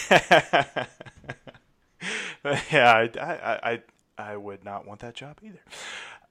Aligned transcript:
yeah, 2.72 2.92
I, 2.92 3.10
I, 3.20 3.70
I, 3.72 3.82
I 4.16 4.36
would 4.36 4.64
not 4.64 4.86
want 4.86 5.00
that 5.00 5.14
job 5.14 5.38
either. 5.42 5.60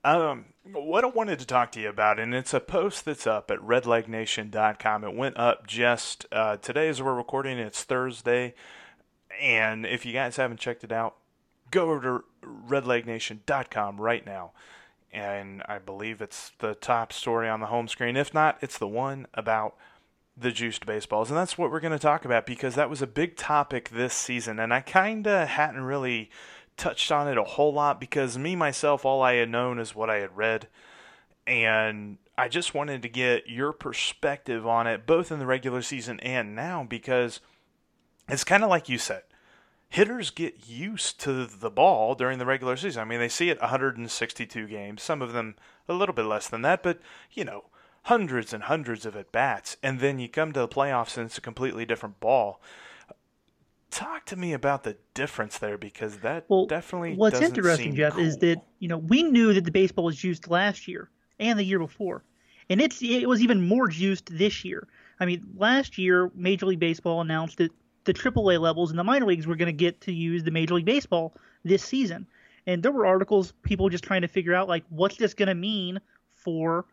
Um, 0.04 0.46
what 0.72 1.03
I 1.03 1.08
wanted 1.08 1.40
to 1.40 1.46
talk 1.46 1.72
to 1.74 1.81
you 1.81 1.90
about, 1.90 2.19
and 2.19 2.34
it's 2.34 2.53
a 2.53 2.59
post 2.59 3.06
that's 3.06 3.28
up 3.28 3.52
at 3.52 3.59
redlegnation.com. 3.59 5.03
It 5.03 5.14
went 5.14 5.38
up 5.38 5.68
just 5.68 6.25
uh, 6.31 6.58
today 6.58 6.88
as 6.88 7.02
we're 7.02 7.14
recording. 7.14 7.58
It's 7.58 7.84
Thursday, 7.84 8.53
and 9.41 9.86
if 9.86 10.06
you 10.06 10.14
guys 10.14 10.38
haven't 10.38 10.59
checked 10.59 10.84
it 10.84 10.91
out, 10.91 11.16
go 11.72 11.91
over 11.91 12.02
to 12.02 12.47
redlegnation.com 12.47 14.00
right 14.00 14.25
now. 14.25 14.52
And 15.12 15.64
I 15.68 15.80
believe 15.80 16.22
it's 16.22 16.52
the 16.59 16.75
top 16.75 17.12
story 17.12 17.50
on 17.50 17.59
the 17.59 17.68
home 17.68 17.88
screen. 17.88 18.16
If 18.16 18.34
not, 18.34 18.58
it's 18.62 18.78
the 18.78 18.88
one 18.88 19.25
about 19.34 19.75
the 20.40 20.52
juiced 20.52 20.86
baseballs. 20.86 21.30
And 21.30 21.38
that's 21.38 21.58
what 21.58 21.72
we're 21.72 21.80
going 21.80 21.94
to 21.94 22.00
talk 22.00 22.24
about 22.24 22.46
because 22.46 22.75
that 22.75 22.90
was 22.90 23.02
a 23.02 23.08
big 23.08 23.36
topic 23.36 23.90
this 23.90 24.14
season. 24.14 24.59
And 24.59 24.74
I 24.74 24.81
kind 24.81 25.25
of 25.28 25.48
hadn't 25.48 25.81
really 25.81 26.30
touched 26.78 27.12
on 27.12 27.28
it 27.28 27.38
a 27.38 27.44
whole 27.44 27.74
lot 27.74 28.00
because 28.00 28.38
me, 28.38 28.56
myself, 28.56 29.03
all 29.03 29.22
I 29.22 29.34
had 29.34 29.50
known 29.50 29.80
is 29.80 29.96
what 29.96 30.09
I 30.09 30.18
had 30.18 30.38
read. 30.38 30.68
And 31.47 32.18
I 32.38 32.50
just 32.50 32.76
wanted 32.76 33.02
to 33.02 33.09
get 33.09 33.50
your 33.50 33.74
perspective 33.74 34.68
on 34.68 34.86
it, 34.86 35.08
both 35.08 35.31
in 35.31 35.40
the 35.40 35.46
regular 35.46 35.81
season 35.81 36.20
and 36.20 36.56
now, 36.56 36.86
because 36.88 37.40
it's 38.30 38.44
kind 38.44 38.64
of 38.64 38.70
like 38.70 38.90
you 38.90 38.97
said. 38.97 39.24
Hitters 39.90 40.30
get 40.30 40.68
used 40.68 41.20
to 41.22 41.46
the 41.46 41.70
ball 41.72 42.14
during 42.14 42.40
the 42.40 42.46
regular 42.46 42.76
season. 42.76 43.02
I 43.02 43.06
mean, 43.06 43.20
they 43.20 43.30
see 43.30 43.50
it 43.50 43.62
162 43.62 44.68
games, 44.68 45.02
some 45.02 45.22
of 45.22 45.31
them 45.31 45.56
a 45.88 45.94
little 45.94 46.14
bit 46.14 46.26
less 46.26 46.47
than 46.50 46.62
that, 46.64 46.84
but, 46.84 47.00
you 47.31 47.46
know, 47.46 47.66
hundreds 48.07 48.53
and 48.53 48.63
hundreds 48.63 49.06
of 49.06 49.18
at 49.18 49.34
bats, 49.34 49.75
and 49.84 50.00
then 50.00 50.18
you 50.18 50.29
come 50.29 50.53
to 50.53 50.62
the 50.62 50.68
playoffs 50.68 51.18
and 51.18 51.25
it's 51.25 51.38
a 51.38 51.41
completely 51.41 51.85
different 51.85 52.22
ball. 52.22 52.62
Talk 53.91 54.25
to 54.28 54.38
me 54.38 54.53
about 54.53 54.84
the 54.84 54.95
difference 55.13 55.57
there 55.57 55.78
because 55.78 56.19
that 56.19 56.46
Well, 56.47 56.66
definitely 56.66 57.16
what's 57.16 57.41
interesting, 57.41 57.96
Jeff, 57.96 58.17
is 58.17 58.38
that 58.38 58.62
you 58.79 58.88
know 58.88 58.97
we 58.97 59.23
knew 59.23 59.53
that 59.53 59.66
the 59.66 59.72
baseball 59.72 60.06
was 60.06 60.23
used 60.23 60.50
last 60.50 60.88
year 60.88 61.09
and 61.40 61.59
the 61.59 61.63
year 61.63 61.79
before, 61.79 62.23
and 62.69 62.79
it's 62.79 63.01
it 63.01 63.28
was 63.28 63.41
even 63.41 63.67
more 63.67 63.90
juiced 63.90 64.29
this 64.38 64.63
year. 64.63 64.88
I 65.19 65.25
mean, 65.25 65.46
last 65.57 65.97
year 65.97 66.31
Major 66.34 66.67
League 66.67 66.79
Baseball 66.79 67.19
announced 67.19 67.57
that 67.57 67.72
the 68.06 68.13
AAA 68.13 68.59
levels 68.62 68.90
and 68.90 68.97
the 68.97 69.03
minor 69.03 69.25
leagues 69.25 69.47
were 69.47 69.56
going 69.57 69.67
to 69.67 69.73
get 69.73 70.00
to 70.01 70.13
use 70.13 70.44
the 70.44 70.51
Major 70.51 70.75
League 70.75 70.85
Baseball 70.85 71.34
this 71.66 71.84
season, 71.84 72.25
and 72.66 72.84
there 72.84 72.91
were 72.94 73.06
articles 73.06 73.51
people 73.63 73.90
just 73.90 74.06
trying 74.06 74.22
to 74.22 74.29
figure 74.29 74.53
out 74.53 74.69
like 74.69 74.85
what's 74.90 75.17
this 75.17 75.34
going 75.34 75.47
to 75.47 75.56
mean 75.56 76.00
for 76.31 76.85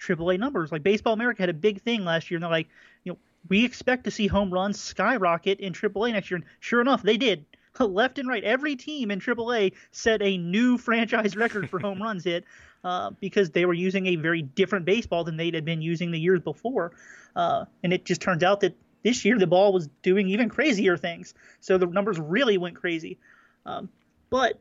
AAA 0.00 0.38
numbers. 0.38 0.72
Like 0.72 0.82
Baseball 0.82 1.12
America 1.12 1.42
had 1.42 1.48
a 1.48 1.54
big 1.54 1.82
thing 1.82 2.04
last 2.04 2.30
year, 2.30 2.36
and 2.36 2.42
they're 2.42 2.50
like, 2.50 2.68
you 3.04 3.12
know, 3.12 3.18
we 3.48 3.64
expect 3.64 4.04
to 4.04 4.10
see 4.10 4.26
home 4.26 4.52
runs 4.52 4.80
skyrocket 4.80 5.60
in 5.60 5.72
AAA 5.72 6.12
next 6.12 6.30
year, 6.30 6.36
and 6.36 6.44
sure 6.60 6.80
enough, 6.80 7.02
they 7.02 7.16
did. 7.16 7.44
Left 7.80 8.18
and 8.18 8.28
right, 8.28 8.42
every 8.42 8.76
team 8.76 9.10
in 9.10 9.20
AAA 9.20 9.74
set 9.90 10.22
a 10.22 10.38
new 10.38 10.78
franchise 10.86 11.36
record 11.36 11.68
for 11.68 11.78
home 11.78 12.02
runs 12.02 12.24
hit 12.24 12.44
uh, 12.84 13.10
because 13.20 13.50
they 13.50 13.66
were 13.66 13.74
using 13.74 14.06
a 14.06 14.16
very 14.16 14.42
different 14.42 14.84
baseball 14.84 15.24
than 15.24 15.36
they 15.36 15.50
had 15.50 15.64
been 15.64 15.82
using 15.82 16.10
the 16.10 16.18
years 16.18 16.40
before. 16.40 16.92
Uh, 17.34 17.66
and 17.82 17.92
it 17.92 18.04
just 18.04 18.20
turns 18.20 18.42
out 18.42 18.60
that 18.60 18.74
this 19.02 19.24
year 19.24 19.38
the 19.38 19.46
ball 19.46 19.72
was 19.72 19.88
doing 20.02 20.28
even 20.28 20.48
crazier 20.48 20.96
things. 20.96 21.34
So 21.60 21.78
the 21.78 21.86
numbers 21.86 22.18
really 22.18 22.58
went 22.58 22.76
crazy. 22.76 23.18
Um, 23.66 23.88
but 24.30 24.58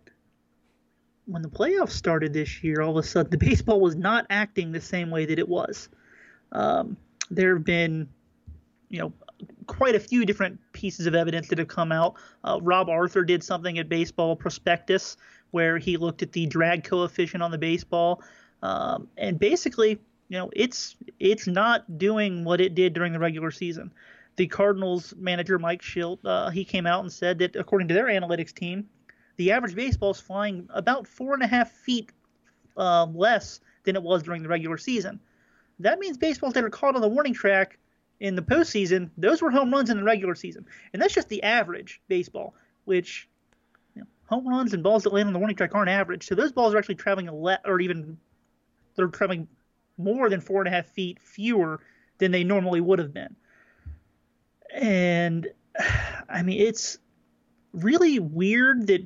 when 1.26 1.42
the 1.42 1.50
playoffs 1.50 1.92
started 1.92 2.34
this 2.34 2.64
year, 2.64 2.82
all 2.82 2.98
of 2.98 3.04
a 3.04 3.08
sudden 3.08 3.32
the 3.38 3.38
baseball 3.38 3.80
was 3.80 3.96
not 3.96 4.26
acting 4.30 4.72
the 4.72 4.82
same 4.82 5.10
way 5.10 5.26
that 5.26 5.40
it 5.40 5.48
was. 5.48 5.90
Um, 6.52 6.98
there 7.30 7.56
have 7.56 7.66
been, 7.66 8.08
you 8.90 9.00
know, 9.00 9.14
quite 9.68 9.96
a 9.96 10.00
few 10.00 10.26
different 10.26 10.60
pieces 10.72 11.06
of 11.06 11.16
evidence 11.16 11.48
that 11.50 11.58
have 11.58 11.68
come 11.68 11.92
out. 11.92 12.16
Uh, 12.44 12.60
Rob 12.62 12.90
Arthur 12.90 13.24
did 13.24 13.44
something 13.44 13.78
at 13.80 13.90
Baseball 13.90 14.36
Prospectus 14.36 15.18
where 15.52 15.78
he 15.78 15.98
looked 15.98 16.22
at 16.22 16.32
the 16.32 16.46
drag 16.46 16.84
coefficient 16.84 17.42
on 17.42 17.52
the 17.52 17.58
baseball, 17.58 18.22
um, 18.62 19.08
and 19.18 19.40
basically, 19.40 19.92
you 20.28 20.38
know, 20.38 20.50
it's 20.54 20.96
it's 21.20 21.48
not 21.48 21.98
doing 21.98 22.44
what 22.44 22.60
it 22.60 22.76
did 22.76 22.94
during 22.94 23.14
the 23.14 23.20
regular 23.20 23.52
season. 23.52 23.92
The 24.38 24.48
Cardinals 24.48 25.14
manager 25.18 25.58
Mike 25.58 25.82
Shildt, 25.82 26.20
uh, 26.26 26.50
he 26.50 26.66
came 26.66 26.86
out 26.86 27.04
and 27.04 27.12
said 27.12 27.40
that 27.40 27.56
according 27.56 27.88
to 27.88 27.94
their 27.94 28.08
analytics 28.08 28.54
team, 28.54 28.90
the 29.38 29.52
average 29.52 29.76
baseball 29.76 30.12
is 30.12 30.20
flying 30.20 30.68
about 30.74 31.08
four 31.08 31.34
and 31.34 31.44
a 31.44 31.48
half 31.48 31.72
feet 31.72 32.12
uh, 32.78 33.06
less 33.06 33.60
than 33.84 33.96
it 33.96 34.04
was 34.04 34.24
during 34.24 34.44
the 34.44 34.50
regular 34.50 34.78
season. 34.78 35.20
That 35.80 36.00
means 36.00 36.18
baseballs 36.18 36.54
that 36.54 36.64
are 36.64 36.70
caught 36.70 36.96
on 36.96 37.02
the 37.02 37.08
warning 37.08 37.34
track 37.34 37.78
in 38.20 38.36
the 38.36 38.42
postseason, 38.42 39.10
those 39.18 39.42
were 39.42 39.52
home 39.52 39.72
runs 39.72 39.90
in 39.90 39.98
the 39.98 40.04
regular 40.04 40.36
season, 40.36 40.66
and 40.94 41.02
that's 41.02 41.14
just 41.14 41.30
the 41.30 41.44
average 41.44 42.02
baseball. 42.08 42.56
Which 42.86 43.28
you 43.96 44.02
know, 44.02 44.08
home 44.28 44.48
runs 44.48 44.74
and 44.74 44.84
balls 44.84 45.04
that 45.04 45.14
land 45.14 45.28
on 45.28 45.34
the 45.34 45.40
warning 45.40 45.58
track 45.58 45.76
aren't 45.76 45.90
average, 45.90 46.26
so 46.26 46.36
those 46.36 46.52
balls 46.52 46.74
are 46.74 46.78
actually 46.78 46.96
traveling 46.96 47.28
a 47.28 47.36
le- 47.36 47.60
or 47.66 47.82
even 47.82 48.18
they're 48.96 49.08
traveling 49.08 49.48
more 49.98 50.30
than 50.30 50.40
four 50.40 50.62
and 50.62 50.68
a 50.68 50.72
half 50.72 50.88
feet 50.88 51.20
fewer 51.20 51.82
than 52.20 52.32
they 52.32 52.44
normally 52.44 52.80
would 52.80 53.00
have 53.00 53.14
been. 53.14 53.36
And 54.74 55.48
I 56.30 56.42
mean, 56.44 56.62
it's 56.62 56.98
really 57.74 58.20
weird 58.20 58.88
that 58.88 59.06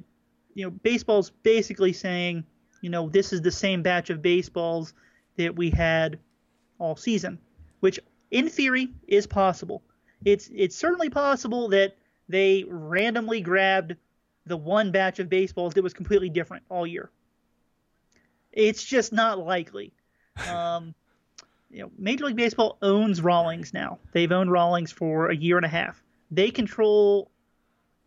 you 0.60 0.66
know 0.66 0.72
baseball's 0.72 1.30
basically 1.30 1.94
saying, 1.94 2.44
you 2.82 2.90
know, 2.90 3.08
this 3.08 3.32
is 3.32 3.42
the 3.42 3.52
same 3.52 3.82
batch 3.82 4.10
of 4.10 4.22
baseballs 4.22 4.94
that 5.38 5.56
we 5.56 5.70
had 5.70 6.20
all 6.80 6.98
season, 6.98 7.40
which 7.80 7.98
in 8.30 8.50
theory 8.50 8.90
is 9.08 9.26
possible. 9.26 9.82
It's 10.26 10.50
it's 10.54 10.76
certainly 10.76 11.10
possible 11.10 11.70
that 11.70 11.96
they 12.28 12.66
randomly 12.68 13.40
grabbed 13.40 13.96
the 14.46 14.58
one 14.58 14.92
batch 14.92 15.20
of 15.20 15.30
baseballs 15.30 15.76
that 15.76 15.82
was 15.82 15.94
completely 15.94 16.30
different 16.30 16.64
all 16.68 16.86
year. 16.86 17.10
It's 18.52 18.84
just 18.84 19.14
not 19.14 19.40
likely. 19.40 19.94
Um, 20.48 20.96
you 21.70 21.82
know, 21.82 21.92
Major 21.98 22.24
League 22.24 22.38
Baseball 22.38 22.78
owns 22.82 23.22
Rawlings 23.22 23.74
now. 23.74 24.00
They've 24.14 24.32
owned 24.32 24.50
Rawlings 24.50 24.90
for 24.90 25.30
a 25.30 25.36
year 25.36 25.58
and 25.58 25.66
a 25.66 25.70
half. 25.70 26.02
They 26.32 26.50
control 26.50 27.30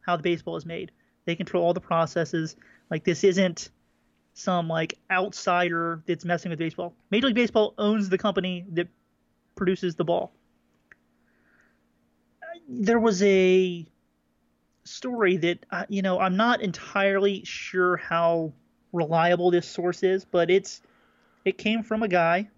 how 0.00 0.16
the 0.16 0.22
baseball 0.22 0.56
is 0.56 0.64
made. 0.64 0.92
They 1.24 1.36
control 1.36 1.64
all 1.64 1.74
the 1.74 1.80
processes. 1.80 2.56
Like 2.90 3.04
this 3.04 3.24
isn't 3.24 3.70
some 4.34 4.68
like 4.68 4.98
outsider 5.10 6.02
that's 6.06 6.24
messing 6.24 6.50
with 6.50 6.58
baseball. 6.58 6.94
Major 7.10 7.26
League 7.26 7.36
Baseball 7.36 7.74
owns 7.78 8.08
the 8.08 8.18
company 8.18 8.64
that 8.72 8.88
produces 9.54 9.94
the 9.94 10.04
ball. 10.04 10.32
There 12.68 12.98
was 12.98 13.22
a 13.22 13.86
story 14.84 15.36
that 15.36 15.64
uh, 15.70 15.84
you 15.88 16.02
know 16.02 16.18
I'm 16.18 16.36
not 16.36 16.60
entirely 16.62 17.44
sure 17.44 17.96
how 17.96 18.52
reliable 18.92 19.50
this 19.50 19.68
source 19.68 20.02
is, 20.02 20.24
but 20.24 20.50
it's 20.50 20.80
it 21.44 21.58
came 21.58 21.82
from 21.82 22.02
a 22.02 22.08
guy 22.08 22.48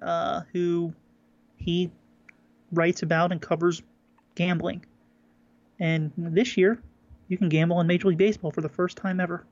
uh, 0.00 0.42
who 0.52 0.94
he 1.56 1.90
writes 2.72 3.02
about 3.02 3.32
and 3.32 3.40
covers 3.40 3.82
gambling. 4.34 4.84
And 5.80 6.12
this 6.16 6.56
year, 6.56 6.80
you 7.28 7.36
can 7.36 7.48
gamble 7.48 7.80
in 7.80 7.86
Major 7.86 8.08
League 8.08 8.18
Baseball 8.18 8.50
for 8.50 8.60
the 8.60 8.68
first 8.68 8.96
time 8.96 9.20
ever. 9.20 9.44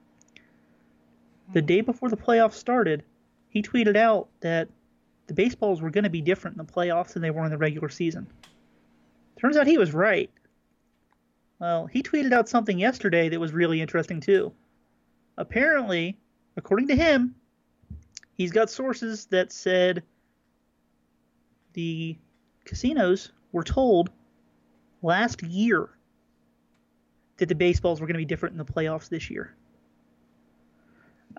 The 1.52 1.60
hmm. 1.60 1.66
day 1.66 1.80
before 1.82 2.08
the 2.08 2.16
playoffs 2.16 2.54
started, 2.54 3.04
he 3.50 3.62
tweeted 3.62 3.96
out 3.96 4.28
that 4.40 4.68
the 5.26 5.34
baseballs 5.34 5.80
were 5.80 5.90
going 5.90 6.04
to 6.04 6.10
be 6.10 6.20
different 6.20 6.56
in 6.58 6.64
the 6.64 6.72
playoffs 6.72 7.12
than 7.12 7.22
they 7.22 7.30
were 7.30 7.44
in 7.44 7.50
the 7.50 7.58
regular 7.58 7.88
season. 7.88 8.26
Turns 9.38 9.56
out 9.56 9.66
he 9.66 9.78
was 9.78 9.92
right. 9.92 10.30
Well, 11.58 11.86
he 11.86 12.02
tweeted 12.02 12.32
out 12.32 12.48
something 12.48 12.78
yesterday 12.78 13.28
that 13.28 13.40
was 13.40 13.52
really 13.52 13.80
interesting 13.80 14.20
too. 14.20 14.52
Apparently, 15.38 16.16
according 16.56 16.88
to 16.88 16.96
him, 16.96 17.34
he's 18.34 18.52
got 18.52 18.70
sources 18.70 19.26
that 19.26 19.52
said 19.52 20.02
the 21.72 22.16
casinos 22.64 23.32
were 23.52 23.64
told 23.64 24.10
last 25.02 25.42
year 25.42 25.95
that 27.38 27.48
the 27.48 27.54
baseballs 27.54 28.00
were 28.00 28.06
going 28.06 28.14
to 28.14 28.18
be 28.18 28.24
different 28.24 28.52
in 28.52 28.58
the 28.58 28.64
playoffs 28.64 29.08
this 29.08 29.30
year. 29.30 29.54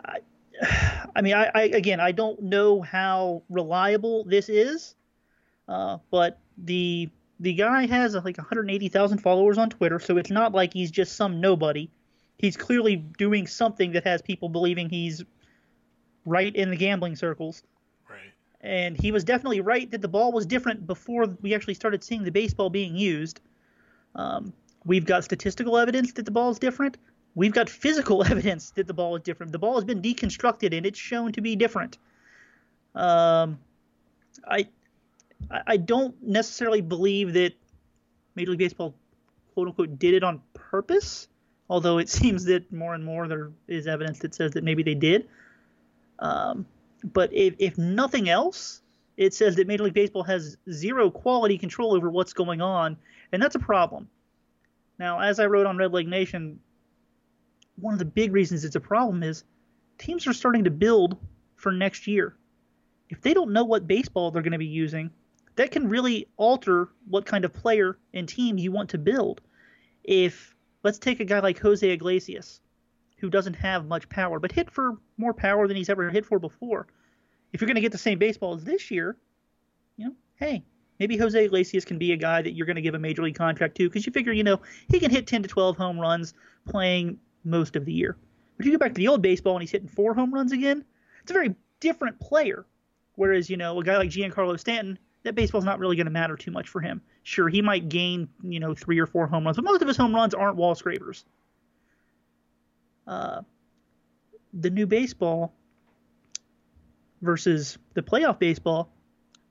I, 0.04 0.20
I 1.16 1.22
mean, 1.22 1.34
I, 1.34 1.52
I, 1.54 1.62
again, 1.64 2.00
I 2.00 2.12
don't 2.12 2.42
know 2.42 2.82
how 2.82 3.44
reliable 3.50 4.24
this 4.24 4.50
is, 4.50 4.96
uh, 5.68 5.98
but 6.12 6.40
the 6.58 7.10
the 7.40 7.54
guy 7.54 7.86
has 7.86 8.16
uh, 8.16 8.22
like 8.26 8.38
180,000 8.38 9.20
followers 9.20 9.58
on 9.58 9.70
Twitter, 9.70 10.00
so 10.00 10.18
it's 10.18 10.32
not 10.32 10.54
like 10.54 10.74
he's 10.74 10.90
just 10.90 11.16
some 11.16 11.40
nobody. 11.40 11.90
He's 12.38 12.58
clearly 12.58 12.96
doing 12.96 13.48
something 13.48 13.92
that 13.92 14.04
has 14.06 14.22
people 14.22 14.50
believing 14.50 14.90
he's 14.90 15.24
right 16.26 16.56
in 16.56 16.70
the 16.70 16.76
gambling 16.76 17.16
circles. 17.16 17.64
Right. 18.10 18.32
And 18.62 19.00
he 19.00 19.12
was 19.12 19.24
definitely 19.24 19.62
right 19.62 19.90
that 19.92 20.02
the 20.02 20.08
ball 20.08 20.32
was 20.32 20.46
different 20.46 20.88
before 20.88 21.28
we 21.42 21.54
actually 21.54 21.76
started 21.76 22.04
seeing 22.04 22.24
the 22.24 22.32
baseball 22.32 22.70
being 22.70 22.96
used. 22.96 23.40
Um, 24.16 24.54
we've 24.88 25.06
got 25.06 25.24
statistical 25.24 25.78
evidence 25.78 26.14
that 26.14 26.26
the 26.26 26.32
ball 26.32 26.50
is 26.50 26.58
different. 26.58 26.98
We've 27.36 27.54
got 27.54 27.70
physical 27.70 28.24
evidence 28.32 28.72
that 28.72 28.88
the 28.88 28.94
ball 28.94 29.16
is 29.18 29.22
different. 29.22 29.52
The 29.52 29.60
ball 29.60 29.76
has 29.76 29.84
been 29.84 30.02
deconstructed 30.02 30.76
and 30.76 30.86
it's 30.86 30.98
shown 30.98 31.34
to 31.34 31.42
be 31.42 31.56
different. 31.56 32.00
Um, 32.96 33.60
I 34.48 34.68
I 35.68 35.78
don't 35.78 36.16
necessarily 36.24 36.82
believe 36.82 37.34
that 37.34 37.54
Major 38.34 38.52
League 38.52 38.60
Baseball 38.60 38.96
quote 39.54 39.68
unquote 39.68 40.00
did 40.00 40.16
it 40.16 40.24
on 40.24 40.42
purpose, 40.54 41.28
although 41.70 42.00
it 42.00 42.10
seems 42.20 42.46
that 42.46 42.72
more 42.72 42.96
and 42.96 43.06
more 43.06 43.28
there 43.28 43.52
is 43.68 43.86
evidence 43.86 44.20
that 44.20 44.34
says 44.34 44.54
that 44.54 44.64
maybe 44.64 44.82
they 44.82 44.96
did. 44.96 45.28
Um, 46.20 46.66
but 47.04 47.32
if, 47.32 47.54
if 47.60 47.78
nothing 47.78 48.28
else, 48.28 48.82
it 49.18 49.34
says 49.36 49.56
that 49.58 49.68
Major 49.68 49.84
League 49.84 49.94
Baseball 49.94 50.24
has 50.24 50.58
zero 50.72 51.12
quality 51.12 51.60
control 51.60 51.94
over 51.94 52.10
what's 52.10 52.34
going 52.34 52.62
on, 52.62 52.98
and 53.32 53.42
that's 53.42 53.56
a 53.56 53.60
problem. 53.60 54.10
Now, 55.00 55.20
as 55.20 55.40
I 55.40 55.46
wrote 55.46 55.66
on 55.66 55.78
Redleg 55.78 56.08
Nation, 56.08 56.60
one 57.76 57.94
of 57.94 58.00
the 58.00 58.06
big 58.06 58.34
reasons 58.34 58.66
it's 58.66 58.76
a 58.76 58.80
problem 58.82 59.24
is 59.24 59.44
teams 59.98 60.28
are 60.28 60.34
starting 60.34 60.64
to 60.64 60.72
build 60.72 61.18
for 61.56 61.72
next 61.72 62.08
year. 62.08 62.36
If 63.10 63.22
they 63.22 63.34
don't 63.34 63.54
know 63.54 63.64
what 63.64 63.88
baseball 63.88 64.32
they're 64.32 64.42
going 64.42 64.52
to 64.52 64.58
be 64.58 64.66
using, 64.66 65.12
that 65.56 65.72
can 65.72 65.90
really 65.90 66.28
alter 66.38 66.90
what 67.08 67.26
kind 67.26 67.46
of 67.46 67.54
player 67.54 67.98
and 68.14 68.28
team 68.28 68.58
you 68.58 68.72
want 68.72 68.90
to 68.92 68.98
build. 68.98 69.42
If 70.04 70.56
let's 70.84 71.00
take 71.00 71.20
a 71.20 71.26
guy 71.26 71.40
like 71.40 71.60
Jose 71.60 71.88
Iglesias, 71.88 72.62
who 73.18 73.30
doesn't 73.30 73.56
have 73.56 73.86
much 73.86 74.08
power, 74.10 74.40
but 74.40 74.52
hit 74.52 74.70
for 74.70 74.98
more 75.18 75.34
power 75.34 75.68
than 75.68 75.78
he's 75.78 75.90
ever 75.90 76.10
hit 76.10 76.26
for 76.26 76.40
before. 76.40 76.88
If 77.52 77.62
you're 77.62 77.68
going 77.68 77.76
to 77.76 77.82
get 77.82 77.92
the 77.92 77.98
same 77.98 78.20
baseball 78.20 78.56
as 78.56 78.64
this 78.64 78.92
year, 78.92 79.18
you 79.98 80.06
know, 80.06 80.16
hey, 80.36 80.64
maybe 81.00 81.18
Jose 81.18 81.46
Iglesias 81.46 81.86
can 81.86 81.98
be 81.98 82.12
a 82.12 82.18
guy 82.18 82.42
that 82.42 82.54
you're 82.54 82.66
going 82.66 82.76
to 82.76 82.82
give 82.82 82.96
a 82.96 83.00
major 83.00 83.24
league 83.24 83.36
contract 83.36 83.76
to 83.78 83.88
because 83.88 84.06
you 84.06 84.12
figure, 84.12 84.34
you 84.34 84.44
know, 84.44 84.60
he 84.90 85.00
can 85.00 85.12
hit 85.12 85.28
10 85.28 85.44
to 85.44 85.50
12 85.50 85.78
home 85.78 86.00
runs 86.00 86.34
playing 86.66 87.20
most 87.44 87.76
of 87.76 87.86
the 87.86 87.94
year. 87.94 88.18
But 88.58 88.66
you 88.66 88.72
go 88.72 88.78
back 88.78 88.94
to 88.94 89.00
the 89.00 89.08
old 89.08 89.22
baseball 89.22 89.54
and 89.54 89.62
he's 89.62 89.72
hitting 89.72 89.88
four 89.88 90.14
home 90.14 90.34
runs 90.34 90.52
again, 90.52 90.84
it's 91.22 91.32
a 91.32 91.34
very 91.34 91.56
different 91.80 92.20
player. 92.20 92.66
Whereas, 93.16 93.50
you 93.50 93.58
know, 93.58 93.80
a 93.80 93.84
guy 93.84 93.98
like 93.98 94.10
Giancarlo 94.10 94.60
Stanton, 94.60 95.00
that 95.24 95.36
baseball's 95.36 95.66
not 95.66 95.80
really 95.80 95.96
going 95.96 96.06
to 96.06 96.12
matter 96.12 96.36
too 96.36 96.52
much 96.52 96.70
for 96.70 96.82
him. 96.82 97.02
Sure, 97.24 97.50
he 97.50 97.62
might 97.62 97.90
gain, 97.90 98.30
you 98.44 98.60
know, 98.60 98.74
three 98.74 99.00
or 99.00 99.06
four 99.06 99.28
home 99.28 99.44
runs, 99.44 99.58
but 99.58 99.66
most 99.66 99.82
of 99.82 99.88
his 99.88 99.98
home 99.98 100.16
runs 100.16 100.34
aren't 100.34 100.56
wall 100.56 100.76
scrapers. 100.76 101.26
Uh, 103.06 103.42
the 104.54 104.70
new 104.70 104.86
baseball 104.86 105.54
versus 107.22 107.78
the 107.94 108.02
playoff 108.02 108.40
baseball, 108.40 108.90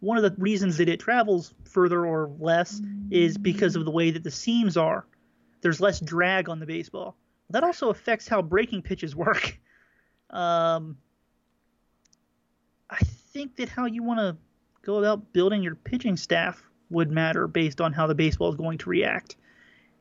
one 0.01 0.17
of 0.17 0.23
the 0.23 0.35
reasons 0.41 0.77
that 0.79 0.89
it 0.89 1.01
travels 1.01 1.55
further 1.65 2.07
or 2.07 2.31
less 2.39 2.81
is 3.11 3.39
because 3.39 3.77
of 3.77 3.85
the 3.85 3.91
way 3.91 4.11
that 4.11 4.25
the 4.25 4.31
seams 4.31 4.77
are. 4.77 5.07
There's 5.63 5.81
less 5.81 6.01
drag 6.01 6.49
on 6.49 6.61
the 6.61 6.67
baseball. 6.67 7.17
That 7.51 7.65
also 7.65 7.91
affects 7.91 8.29
how 8.29 8.43
breaking 8.43 8.83
pitches 8.83 9.15
work. 9.15 9.59
Um, 10.29 10.97
I 12.91 12.99
think 13.33 13.55
that 13.57 13.69
how 13.69 13.87
you 13.87 14.03
want 14.03 14.19
to 14.19 14.37
go 14.83 14.99
about 14.99 15.33
building 15.33 15.63
your 15.63 15.77
pitching 15.77 16.17
staff 16.17 16.69
would 16.91 17.13
matter 17.13 17.47
based 17.47 17.81
on 17.81 17.93
how 17.93 18.09
the 18.09 18.15
baseball 18.17 18.51
is 18.51 18.57
going 18.57 18.79
to 18.79 18.91
react. 18.91 19.37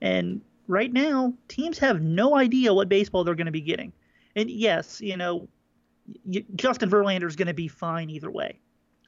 And 0.01 0.41
right 0.67 0.91
now, 0.91 1.33
teams 1.47 1.77
have 1.77 2.01
no 2.01 2.35
idea 2.35 2.73
what 2.73 2.89
baseball 2.89 3.23
they're 3.23 3.35
going 3.35 3.45
to 3.45 3.51
be 3.51 3.61
getting. 3.61 3.93
And 4.35 4.49
yes, 4.49 4.99
you 4.99 5.15
know, 5.15 5.47
Justin 6.55 6.89
Verlander 6.89 7.27
is 7.27 7.35
going 7.35 7.47
to 7.47 7.53
be 7.53 7.67
fine 7.67 8.09
either 8.09 8.29
way. 8.29 8.59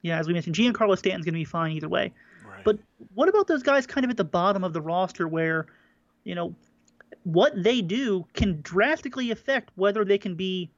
Yeah, 0.02 0.18
as 0.18 0.26
we 0.26 0.32
mentioned, 0.32 0.56
Giancarlo 0.56 0.96
Stanton's 0.96 1.24
going 1.24 1.34
to 1.34 1.40
be 1.40 1.44
fine 1.44 1.72
either 1.72 1.88
way. 1.88 2.12
Right. 2.46 2.64
But 2.64 2.78
what 3.14 3.28
about 3.28 3.46
those 3.46 3.62
guys 3.62 3.86
kind 3.86 4.04
of 4.04 4.10
at 4.10 4.16
the 4.16 4.24
bottom 4.24 4.64
of 4.64 4.72
the 4.72 4.80
roster 4.80 5.26
where, 5.26 5.66
you 6.24 6.34
know, 6.34 6.54
what 7.24 7.62
they 7.62 7.82
do 7.82 8.26
can 8.34 8.60
drastically 8.62 9.30
affect 9.30 9.70
whether 9.74 10.04
they 10.04 10.18
can 10.18 10.34
be 10.34 10.70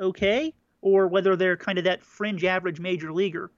okay 0.00 0.54
or 0.80 1.06
whether 1.06 1.36
they're 1.36 1.56
kind 1.56 1.78
of 1.78 1.84
that 1.84 2.02
fringe 2.02 2.44
average 2.44 2.80
major 2.80 3.12
leaguer 3.12 3.50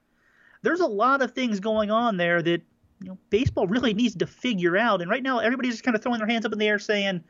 there's 0.67 0.81
a 0.81 0.87
lot 0.87 1.23
of 1.23 1.31
things 1.33 1.61
going 1.61 1.93
on 1.93 2.17
there 2.17 2.43
that 2.43 2.61
you 3.01 3.09
know 3.09 3.19
baseball 3.31 3.69
really 3.69 3.95
needs 3.95 4.17
to 4.17 4.27
figure 4.27 4.77
out. 4.77 5.01
And 5.01 5.11
right 5.11 5.23
now, 5.23 5.39
everybody's 5.39 5.75
just 5.75 5.85
kind 5.85 5.95
of 5.95 6.03
throwing 6.03 6.19
their 6.19 6.27
hands 6.27 6.45
up 6.45 6.53
in 6.53 6.59
the 6.59 6.67
air 6.67 6.81
saying, 6.81 7.23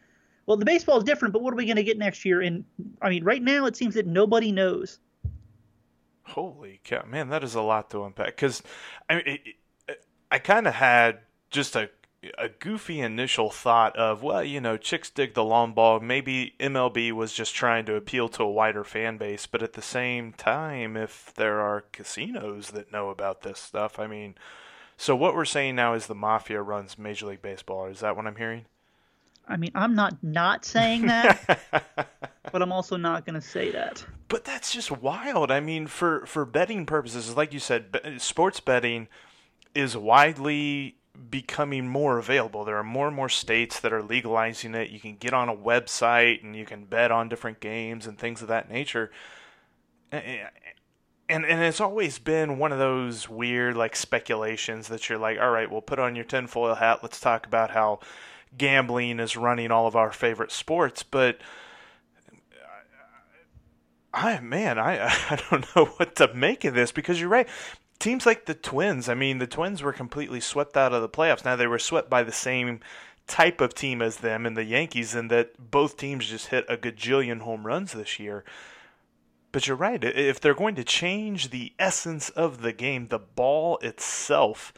"Well, 0.46 0.56
the 0.56 0.64
baseball 0.64 0.96
is 0.96 1.04
different, 1.04 1.34
but 1.34 1.42
what 1.42 1.52
are 1.52 1.56
we 1.56 1.66
going 1.66 1.76
to 1.76 1.84
get 1.84 1.98
next 1.98 2.24
year?" 2.24 2.40
And 2.40 2.64
I 3.02 3.10
mean, 3.10 3.24
right 3.24 3.42
now, 3.42 3.66
it 3.66 3.76
seems 3.76 3.94
that 3.94 4.06
nobody 4.06 4.52
knows. 4.52 4.98
Holy 6.36 6.80
cow, 6.84 7.02
man, 7.06 7.30
that 7.30 7.42
is 7.42 7.54
a 7.54 7.62
lot 7.62 7.88
to 7.90 8.04
unpack. 8.04 8.26
Because 8.26 8.62
I 9.08 9.14
mean, 9.14 9.22
it, 9.24 9.40
it, 9.88 10.04
I 10.30 10.38
kind 10.38 10.66
of 10.66 10.74
had 10.74 11.20
just 11.48 11.74
a 11.74 11.88
a 12.36 12.50
goofy 12.50 13.00
initial 13.00 13.48
thought 13.48 13.96
of, 13.96 14.22
well, 14.22 14.44
you 14.44 14.60
know, 14.60 14.76
chicks 14.76 15.08
dig 15.08 15.32
the 15.32 15.42
long 15.42 15.72
ball. 15.72 15.98
Maybe 15.98 16.54
MLB 16.60 17.12
was 17.12 17.32
just 17.32 17.54
trying 17.54 17.86
to 17.86 17.94
appeal 17.94 18.28
to 18.30 18.42
a 18.42 18.50
wider 18.50 18.84
fan 18.84 19.16
base, 19.16 19.46
but 19.46 19.62
at 19.62 19.72
the 19.72 19.82
same 19.82 20.34
time, 20.34 20.94
if 20.94 21.32
there 21.36 21.60
are 21.60 21.86
casinos 21.92 22.72
that 22.72 22.92
know 22.92 23.08
about 23.08 23.40
this 23.40 23.58
stuff, 23.58 23.98
I 23.98 24.06
mean, 24.06 24.34
so 24.98 25.16
what 25.16 25.34
we're 25.34 25.46
saying 25.46 25.76
now 25.76 25.94
is 25.94 26.06
the 26.06 26.14
mafia 26.14 26.60
runs 26.60 26.98
Major 26.98 27.26
League 27.26 27.40
Baseball. 27.40 27.86
Is 27.86 28.00
that 28.00 28.14
what 28.14 28.26
I'm 28.26 28.36
hearing? 28.36 28.66
I 29.48 29.56
mean, 29.56 29.70
I'm 29.74 29.94
not 29.94 30.22
not 30.22 30.64
saying 30.64 31.06
that, 31.06 31.60
but 32.52 32.62
I'm 32.62 32.72
also 32.72 32.96
not 32.96 33.24
going 33.24 33.34
to 33.34 33.46
say 33.46 33.70
that. 33.70 34.04
But 34.28 34.44
that's 34.44 34.72
just 34.72 34.90
wild. 34.90 35.50
I 35.50 35.60
mean, 35.60 35.86
for 35.86 36.26
for 36.26 36.44
betting 36.44 36.86
purposes, 36.86 37.36
like 37.36 37.52
you 37.52 37.60
said, 37.60 38.16
sports 38.18 38.60
betting 38.60 39.08
is 39.74 39.96
widely 39.96 40.96
becoming 41.30 41.88
more 41.88 42.18
available. 42.18 42.64
There 42.64 42.76
are 42.76 42.84
more 42.84 43.06
and 43.06 43.16
more 43.16 43.28
states 43.28 43.80
that 43.80 43.92
are 43.92 44.02
legalizing 44.02 44.74
it. 44.74 44.90
You 44.90 45.00
can 45.00 45.16
get 45.16 45.32
on 45.32 45.48
a 45.48 45.56
website 45.56 46.42
and 46.42 46.54
you 46.54 46.64
can 46.64 46.84
bet 46.84 47.10
on 47.10 47.28
different 47.28 47.60
games 47.60 48.06
and 48.06 48.18
things 48.18 48.42
of 48.42 48.48
that 48.48 48.70
nature. 48.70 49.10
And 50.12 50.50
and 51.28 51.44
it's 51.62 51.80
always 51.80 52.18
been 52.18 52.58
one 52.58 52.72
of 52.72 52.78
those 52.78 53.28
weird 53.28 53.76
like 53.76 53.96
speculations 53.96 54.88
that 54.88 55.08
you're 55.08 55.18
like, 55.18 55.38
all 55.40 55.50
right, 55.50 55.70
we'll 55.70 55.82
put 55.82 55.98
on 55.98 56.14
your 56.14 56.24
tinfoil 56.24 56.74
hat. 56.74 57.00
Let's 57.02 57.20
talk 57.20 57.46
about 57.46 57.70
how 57.70 58.00
gambling 58.56 59.20
is 59.20 59.36
running 59.36 59.70
all 59.70 59.86
of 59.86 59.96
our 59.96 60.12
favorite 60.12 60.52
sports, 60.52 61.02
but 61.02 61.38
I 64.16 64.40
man, 64.40 64.78
I 64.78 65.04
I 65.30 65.38
don't 65.50 65.66
know 65.76 65.86
what 65.96 66.16
to 66.16 66.32
make 66.34 66.64
of 66.64 66.74
this 66.74 66.90
because 66.90 67.20
you're 67.20 67.28
right. 67.28 67.48
Teams 67.98 68.26
like 68.26 68.46
the 68.46 68.54
Twins, 68.54 69.08
I 69.08 69.14
mean, 69.14 69.38
the 69.38 69.46
Twins 69.46 69.82
were 69.82 69.92
completely 69.92 70.40
swept 70.40 70.76
out 70.76 70.92
of 70.92 71.00
the 71.00 71.08
playoffs. 71.08 71.44
Now 71.44 71.56
they 71.56 71.66
were 71.66 71.78
swept 71.78 72.10
by 72.10 72.22
the 72.22 72.32
same 72.32 72.80
type 73.26 73.60
of 73.60 73.74
team 73.74 74.02
as 74.02 74.18
them 74.18 74.46
and 74.46 74.56
the 74.56 74.64
Yankees, 74.64 75.14
and 75.14 75.30
that 75.30 75.70
both 75.70 75.96
teams 75.96 76.28
just 76.28 76.48
hit 76.48 76.64
a 76.68 76.76
gajillion 76.76 77.40
home 77.40 77.66
runs 77.66 77.92
this 77.92 78.18
year. 78.18 78.44
But 79.52 79.66
you're 79.66 79.76
right. 79.76 80.02
If 80.02 80.40
they're 80.40 80.54
going 80.54 80.74
to 80.74 80.84
change 80.84 81.48
the 81.50 81.72
essence 81.78 82.28
of 82.30 82.60
the 82.60 82.72
game, 82.72 83.08
the 83.08 83.18
ball 83.18 83.78
itself, 83.78 84.72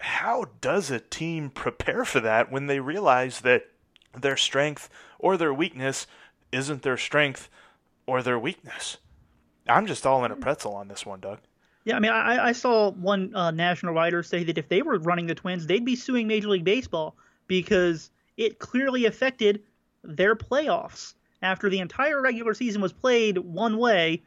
how 0.00 0.46
does 0.60 0.90
a 0.90 1.00
team 1.00 1.50
prepare 1.50 2.04
for 2.04 2.20
that 2.20 2.50
when 2.50 2.66
they 2.66 2.80
realize 2.80 3.40
that 3.40 3.68
their 4.18 4.36
strength 4.36 4.88
or 5.18 5.36
their 5.36 5.54
weakness 5.54 6.06
isn't 6.52 6.82
their 6.82 6.96
strength 6.96 7.48
or 8.06 8.22
their 8.22 8.38
weakness? 8.38 8.96
I'm 9.68 9.86
just 9.86 10.06
all 10.06 10.24
in 10.24 10.32
a 10.32 10.36
pretzel 10.36 10.74
on 10.74 10.88
this 10.88 11.06
one, 11.06 11.20
Doug. 11.20 11.38
Yeah, 11.84 11.96
I 11.96 12.00
mean, 12.00 12.12
I, 12.12 12.48
I 12.48 12.52
saw 12.52 12.90
one 12.90 13.34
uh, 13.34 13.50
national 13.50 13.94
writer 13.94 14.22
say 14.22 14.44
that 14.44 14.58
if 14.58 14.68
they 14.68 14.82
were 14.82 14.98
running 14.98 15.26
the 15.26 15.34
Twins, 15.34 15.66
they'd 15.66 15.84
be 15.84 15.96
suing 15.96 16.26
Major 16.26 16.48
League 16.48 16.64
Baseball 16.64 17.16
because 17.46 18.10
it 18.36 18.58
clearly 18.58 19.06
affected 19.06 19.62
their 20.02 20.34
playoffs. 20.34 21.14
After 21.42 21.70
the 21.70 21.78
entire 21.78 22.20
regular 22.20 22.52
season 22.52 22.82
was 22.82 22.92
played 22.92 23.38
one 23.38 23.78
way, 23.78 24.22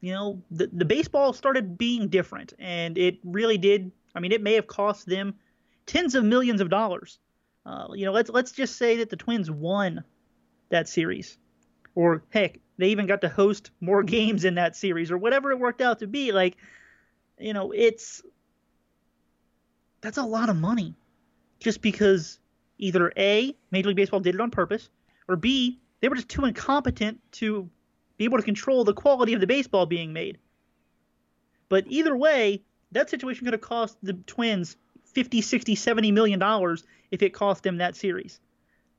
you 0.00 0.12
know, 0.12 0.42
the, 0.50 0.68
the 0.72 0.84
baseball 0.84 1.32
started 1.32 1.76
being 1.76 2.08
different, 2.08 2.54
and 2.58 2.96
it 2.96 3.18
really 3.24 3.58
did. 3.58 3.90
I 4.14 4.20
mean, 4.20 4.32
it 4.32 4.42
may 4.42 4.54
have 4.54 4.66
cost 4.66 5.06
them 5.06 5.34
tens 5.86 6.14
of 6.14 6.24
millions 6.24 6.60
of 6.60 6.70
dollars. 6.70 7.18
Uh, 7.66 7.88
you 7.94 8.04
know, 8.04 8.12
let's 8.12 8.30
let's 8.30 8.52
just 8.52 8.76
say 8.76 8.96
that 8.98 9.10
the 9.10 9.16
Twins 9.16 9.50
won 9.50 10.04
that 10.70 10.88
series, 10.88 11.36
or 11.94 12.22
heck, 12.30 12.58
they 12.78 12.88
even 12.88 13.06
got 13.06 13.22
to 13.22 13.28
host 13.28 13.70
more 13.80 14.02
games 14.04 14.44
in 14.44 14.54
that 14.54 14.76
series, 14.76 15.10
or 15.10 15.18
whatever 15.18 15.50
it 15.50 15.58
worked 15.58 15.80
out 15.80 15.98
to 15.98 16.06
be. 16.06 16.32
Like, 16.32 16.56
you 17.38 17.52
know, 17.52 17.72
it's 17.72 18.22
that's 20.00 20.18
a 20.18 20.24
lot 20.24 20.48
of 20.48 20.56
money, 20.56 20.94
just 21.58 21.82
because 21.82 22.38
either 22.78 23.12
a 23.16 23.54
Major 23.72 23.88
League 23.88 23.96
Baseball 23.96 24.20
did 24.20 24.36
it 24.36 24.40
on 24.40 24.50
purpose, 24.50 24.88
or 25.26 25.36
b 25.36 25.80
they 26.00 26.08
were 26.08 26.14
just 26.14 26.28
too 26.28 26.44
incompetent 26.44 27.20
to 27.32 27.68
be 28.18 28.24
able 28.24 28.38
to 28.38 28.44
control 28.44 28.84
the 28.84 28.92
quality 28.92 29.32
of 29.32 29.40
the 29.40 29.46
baseball 29.46 29.86
being 29.86 30.12
made. 30.12 30.38
But 31.68 31.84
either 31.88 32.16
way, 32.16 32.62
that 32.92 33.10
situation 33.10 33.44
could 33.44 33.54
have 33.54 33.62
cost 33.62 33.96
the 34.02 34.14
Twins 34.14 34.76
50, 35.04 35.40
60, 35.40 35.74
70 35.74 36.12
million 36.12 36.38
dollars 36.38 36.84
if 37.10 37.22
it 37.22 37.32
cost 37.32 37.62
them 37.62 37.78
that 37.78 37.96
series. 37.96 38.40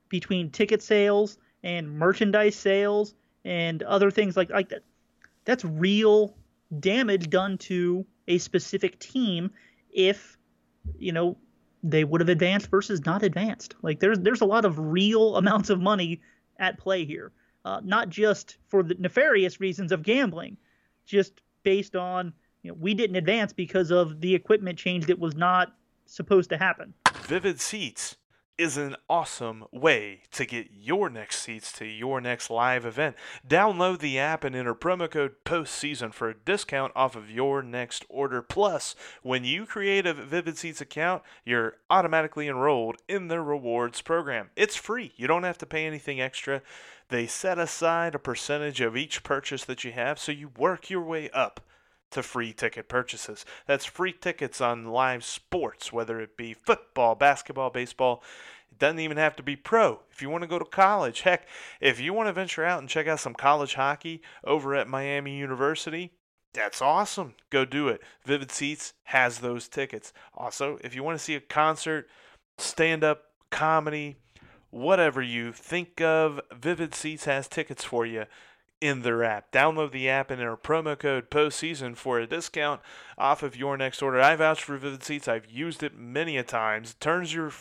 Between 0.09 0.49
ticket 0.49 0.81
sales 0.81 1.37
and 1.63 1.91
merchandise 1.91 2.55
sales 2.55 3.13
and 3.45 3.83
other 3.83 4.11
things 4.11 4.35
like, 4.35 4.49
like 4.49 4.69
that. 4.69 4.83
That's 5.45 5.63
real 5.65 6.35
damage 6.79 7.29
done 7.29 7.57
to 7.57 8.05
a 8.27 8.37
specific 8.37 8.99
team 8.99 9.51
if, 9.91 10.37
you 10.97 11.11
know, 11.11 11.37
they 11.83 12.03
would 12.03 12.21
have 12.21 12.29
advanced 12.29 12.69
versus 12.69 13.05
not 13.05 13.23
advanced. 13.23 13.75
Like 13.81 13.99
there's 13.99 14.19
there's 14.19 14.41
a 14.41 14.45
lot 14.45 14.65
of 14.65 14.77
real 14.77 15.35
amounts 15.41 15.69
of 15.69 15.79
money 15.79 16.21
at 16.57 16.77
play 16.77 17.05
here, 17.05 17.31
uh, 17.65 17.81
not 17.83 18.09
just 18.09 18.57
for 18.67 18.83
the 18.83 18.95
nefarious 18.95 19.59
reasons 19.59 19.91
of 19.91 20.03
gambling, 20.03 20.57
just 21.05 21.41
based 21.63 21.95
on 21.95 22.33
you 22.61 22.71
know 22.71 22.77
we 22.79 22.93
didn't 22.93 23.15
advance 23.15 23.53
because 23.53 23.91
of 23.91 24.21
the 24.21 24.33
equipment 24.33 24.77
change 24.77 25.05
that 25.07 25.19
was 25.19 25.35
not 25.35 25.73
supposed 26.05 26.49
to 26.49 26.57
happen. 26.57 26.93
Vivid 27.23 27.59
Seats 27.59 28.17
is 28.59 28.75
an 28.75 28.97
awesome 29.09 29.63
way 29.71 30.21
to 30.33 30.45
get 30.45 30.67
your 30.77 31.09
next 31.09 31.39
seats 31.39 31.71
to 31.71 31.85
your 31.85 32.19
next 32.19 32.49
live 32.49 32.85
event. 32.85 33.15
Download 33.47 33.97
the 33.99 34.19
app 34.19 34.43
and 34.43 34.53
enter 34.53 34.75
promo 34.75 35.09
code 35.09 35.35
postseason 35.45 36.13
for 36.13 36.29
a 36.29 36.35
discount 36.35 36.91
off 36.93 37.15
of 37.15 37.31
your 37.31 37.63
next 37.63 38.05
order. 38.09 38.41
Plus, 38.41 38.95
when 39.23 39.45
you 39.45 39.65
create 39.65 40.05
a 40.05 40.13
Vivid 40.13 40.57
Seats 40.57 40.81
account, 40.81 41.23
you're 41.45 41.77
automatically 41.89 42.49
enrolled 42.49 42.97
in 43.07 43.29
their 43.29 43.41
rewards 43.41 44.01
program. 44.01 44.49
It's 44.57 44.75
free. 44.75 45.13
You 45.15 45.27
don't 45.27 45.43
have 45.43 45.57
to 45.59 45.65
pay 45.65 45.85
anything 45.85 46.19
extra. 46.19 46.61
They 47.07 47.27
set 47.27 47.57
aside 47.57 48.13
a 48.13 48.19
percentage 48.19 48.81
of 48.81 48.97
each 48.97 49.23
purchase 49.23 49.63
that 49.65 49.85
you 49.85 49.93
have, 49.93 50.19
so 50.19 50.33
you 50.33 50.51
work 50.57 50.89
your 50.89 51.03
way 51.03 51.29
up 51.29 51.61
to 52.11 52.23
free 52.23 52.53
ticket 52.53 52.89
purchases. 52.89 53.45
That's 53.65 53.85
free 53.85 54.13
tickets 54.13 54.61
on 54.61 54.85
live 54.85 55.23
sports, 55.23 55.93
whether 55.93 56.19
it 56.19 56.37
be 56.37 56.53
football, 56.53 57.15
basketball, 57.15 57.69
baseball. 57.69 58.23
It 58.71 58.79
doesn't 58.79 58.99
even 58.99 59.17
have 59.17 59.35
to 59.37 59.43
be 59.43 59.55
pro. 59.55 60.01
If 60.11 60.21
you 60.21 60.29
want 60.29 60.43
to 60.43 60.47
go 60.47 60.59
to 60.59 60.65
college, 60.65 61.21
heck, 61.21 61.47
if 61.79 61.99
you 61.99 62.13
want 62.13 62.27
to 62.27 62.33
venture 62.33 62.63
out 62.63 62.79
and 62.79 62.89
check 62.89 63.07
out 63.07 63.19
some 63.19 63.33
college 63.33 63.75
hockey 63.75 64.21
over 64.43 64.75
at 64.75 64.87
Miami 64.87 65.37
University, 65.37 66.11
that's 66.53 66.81
awesome. 66.81 67.35
Go 67.49 67.65
do 67.65 67.89
it. 67.89 68.01
Vivid 68.25 68.51
Seats 68.51 68.93
has 69.03 69.39
those 69.39 69.67
tickets. 69.67 70.13
Also, 70.33 70.79
if 70.83 70.95
you 70.95 71.03
want 71.03 71.17
to 71.17 71.23
see 71.23 71.35
a 71.35 71.39
concert, 71.39 72.07
stand 72.57 73.03
up 73.03 73.25
comedy, 73.51 74.17
whatever 74.71 75.21
you 75.21 75.51
think 75.51 76.01
of, 76.01 76.41
Vivid 76.51 76.95
Seats 76.95 77.25
has 77.25 77.47
tickets 77.47 77.83
for 77.83 78.05
you 78.05 78.25
in 78.81 79.01
their 79.01 79.23
app. 79.23 79.51
Download 79.51 79.91
the 79.91 80.09
app 80.09 80.31
and 80.31 80.39
enter 80.39 80.55
promo 80.55 80.97
code 80.97 81.29
postseason 81.29 81.95
for 81.95 82.19
a 82.19 82.27
discount 82.27 82.81
off 83.17 83.43
of 83.43 83.55
your 83.55 83.77
next 83.77 84.01
order. 84.01 84.21
I 84.21 84.35
vouch 84.35 84.63
for 84.63 84.77
Vivid 84.77 85.03
Seats. 85.03 85.27
I've 85.27 85.49
used 85.49 85.83
it 85.83 85.97
many 85.97 86.37
a 86.37 86.43
times. 86.43 86.91
It 86.91 86.99
turns 86.99 87.33
your 87.33 87.51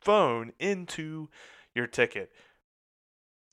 phone 0.00 0.52
into 0.58 1.28
your 1.74 1.86
ticket. 1.86 2.30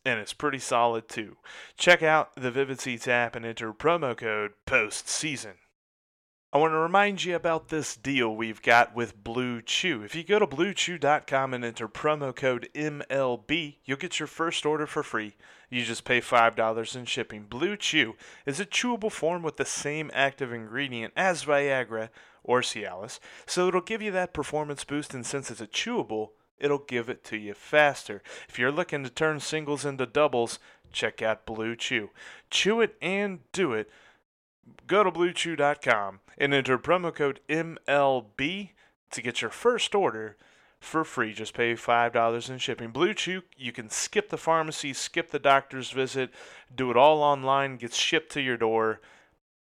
And 0.03 0.19
it's 0.19 0.33
pretty 0.33 0.59
solid 0.59 1.09
too. 1.09 1.37
Check 1.77 2.03
out 2.03 2.35
the 2.35 2.51
Vivid 2.51 2.79
Seats 2.79 3.07
app 3.07 3.35
and 3.35 3.45
enter 3.45 3.73
promo 3.73 4.15
code 4.15 4.51
postseason. 4.67 5.55
I 6.55 6.57
want 6.57 6.71
to 6.71 6.77
remind 6.77 7.25
you 7.25 7.35
about 7.35 7.67
this 7.67 7.97
deal 7.97 8.33
we've 8.33 8.61
got 8.61 8.95
with 8.95 9.21
Blue 9.21 9.61
Chew. 9.61 10.03
If 10.03 10.15
you 10.15 10.23
go 10.23 10.39
to 10.39 10.47
bluechew.com 10.47 11.53
and 11.53 11.65
enter 11.65 11.89
promo 11.89 12.33
code 12.33 12.69
MLB, 12.73 13.75
you'll 13.83 13.97
get 13.97 14.21
your 14.21 14.27
first 14.27 14.65
order 14.65 14.87
for 14.87 15.03
free. 15.03 15.35
You 15.69 15.83
just 15.83 16.05
pay 16.05 16.21
$5 16.21 16.95
in 16.95 17.03
shipping. 17.03 17.43
Blue 17.49 17.75
Chew 17.75 18.15
is 18.45 18.61
a 18.61 18.65
chewable 18.65 19.11
form 19.11 19.43
with 19.43 19.57
the 19.57 19.65
same 19.65 20.09
active 20.13 20.53
ingredient 20.53 21.11
as 21.17 21.43
Viagra 21.43 22.07
or 22.41 22.61
Cialis, 22.61 23.19
so 23.45 23.67
it'll 23.67 23.81
give 23.81 24.01
you 24.01 24.11
that 24.11 24.33
performance 24.33 24.85
boost, 24.85 25.13
and 25.13 25.25
since 25.25 25.51
it's 25.51 25.59
a 25.59 25.67
chewable, 25.67 26.29
it'll 26.57 26.77
give 26.77 27.09
it 27.09 27.25
to 27.25 27.37
you 27.37 27.53
faster. 27.53 28.23
If 28.47 28.57
you're 28.57 28.71
looking 28.71 29.03
to 29.03 29.09
turn 29.09 29.41
singles 29.41 29.83
into 29.83 30.05
doubles, 30.05 30.59
check 30.93 31.21
out 31.21 31.45
Blue 31.45 31.75
Chew. 31.75 32.11
Chew 32.49 32.79
it 32.79 32.95
and 33.01 33.39
do 33.51 33.73
it 33.73 33.89
go 34.87 35.03
to 35.03 35.11
bluechew.com 35.11 36.19
and 36.37 36.53
enter 36.53 36.77
promo 36.77 37.13
code 37.13 37.39
MLB 37.49 38.69
to 39.11 39.21
get 39.21 39.41
your 39.41 39.51
first 39.51 39.95
order 39.95 40.37
for 40.79 41.03
free. 41.03 41.33
Just 41.33 41.53
pay 41.53 41.73
$5 41.73 42.49
in 42.49 42.57
shipping. 42.57 42.91
Blue 42.91 43.13
Chew, 43.13 43.43
you 43.57 43.71
can 43.71 43.89
skip 43.89 44.29
the 44.29 44.37
pharmacy, 44.37 44.93
skip 44.93 45.31
the 45.31 45.39
doctor's 45.39 45.91
visit, 45.91 46.31
do 46.73 46.91
it 46.91 46.97
all 46.97 47.21
online, 47.21 47.77
gets 47.77 47.97
shipped 47.97 48.31
to 48.33 48.41
your 48.41 48.57
door. 48.57 49.01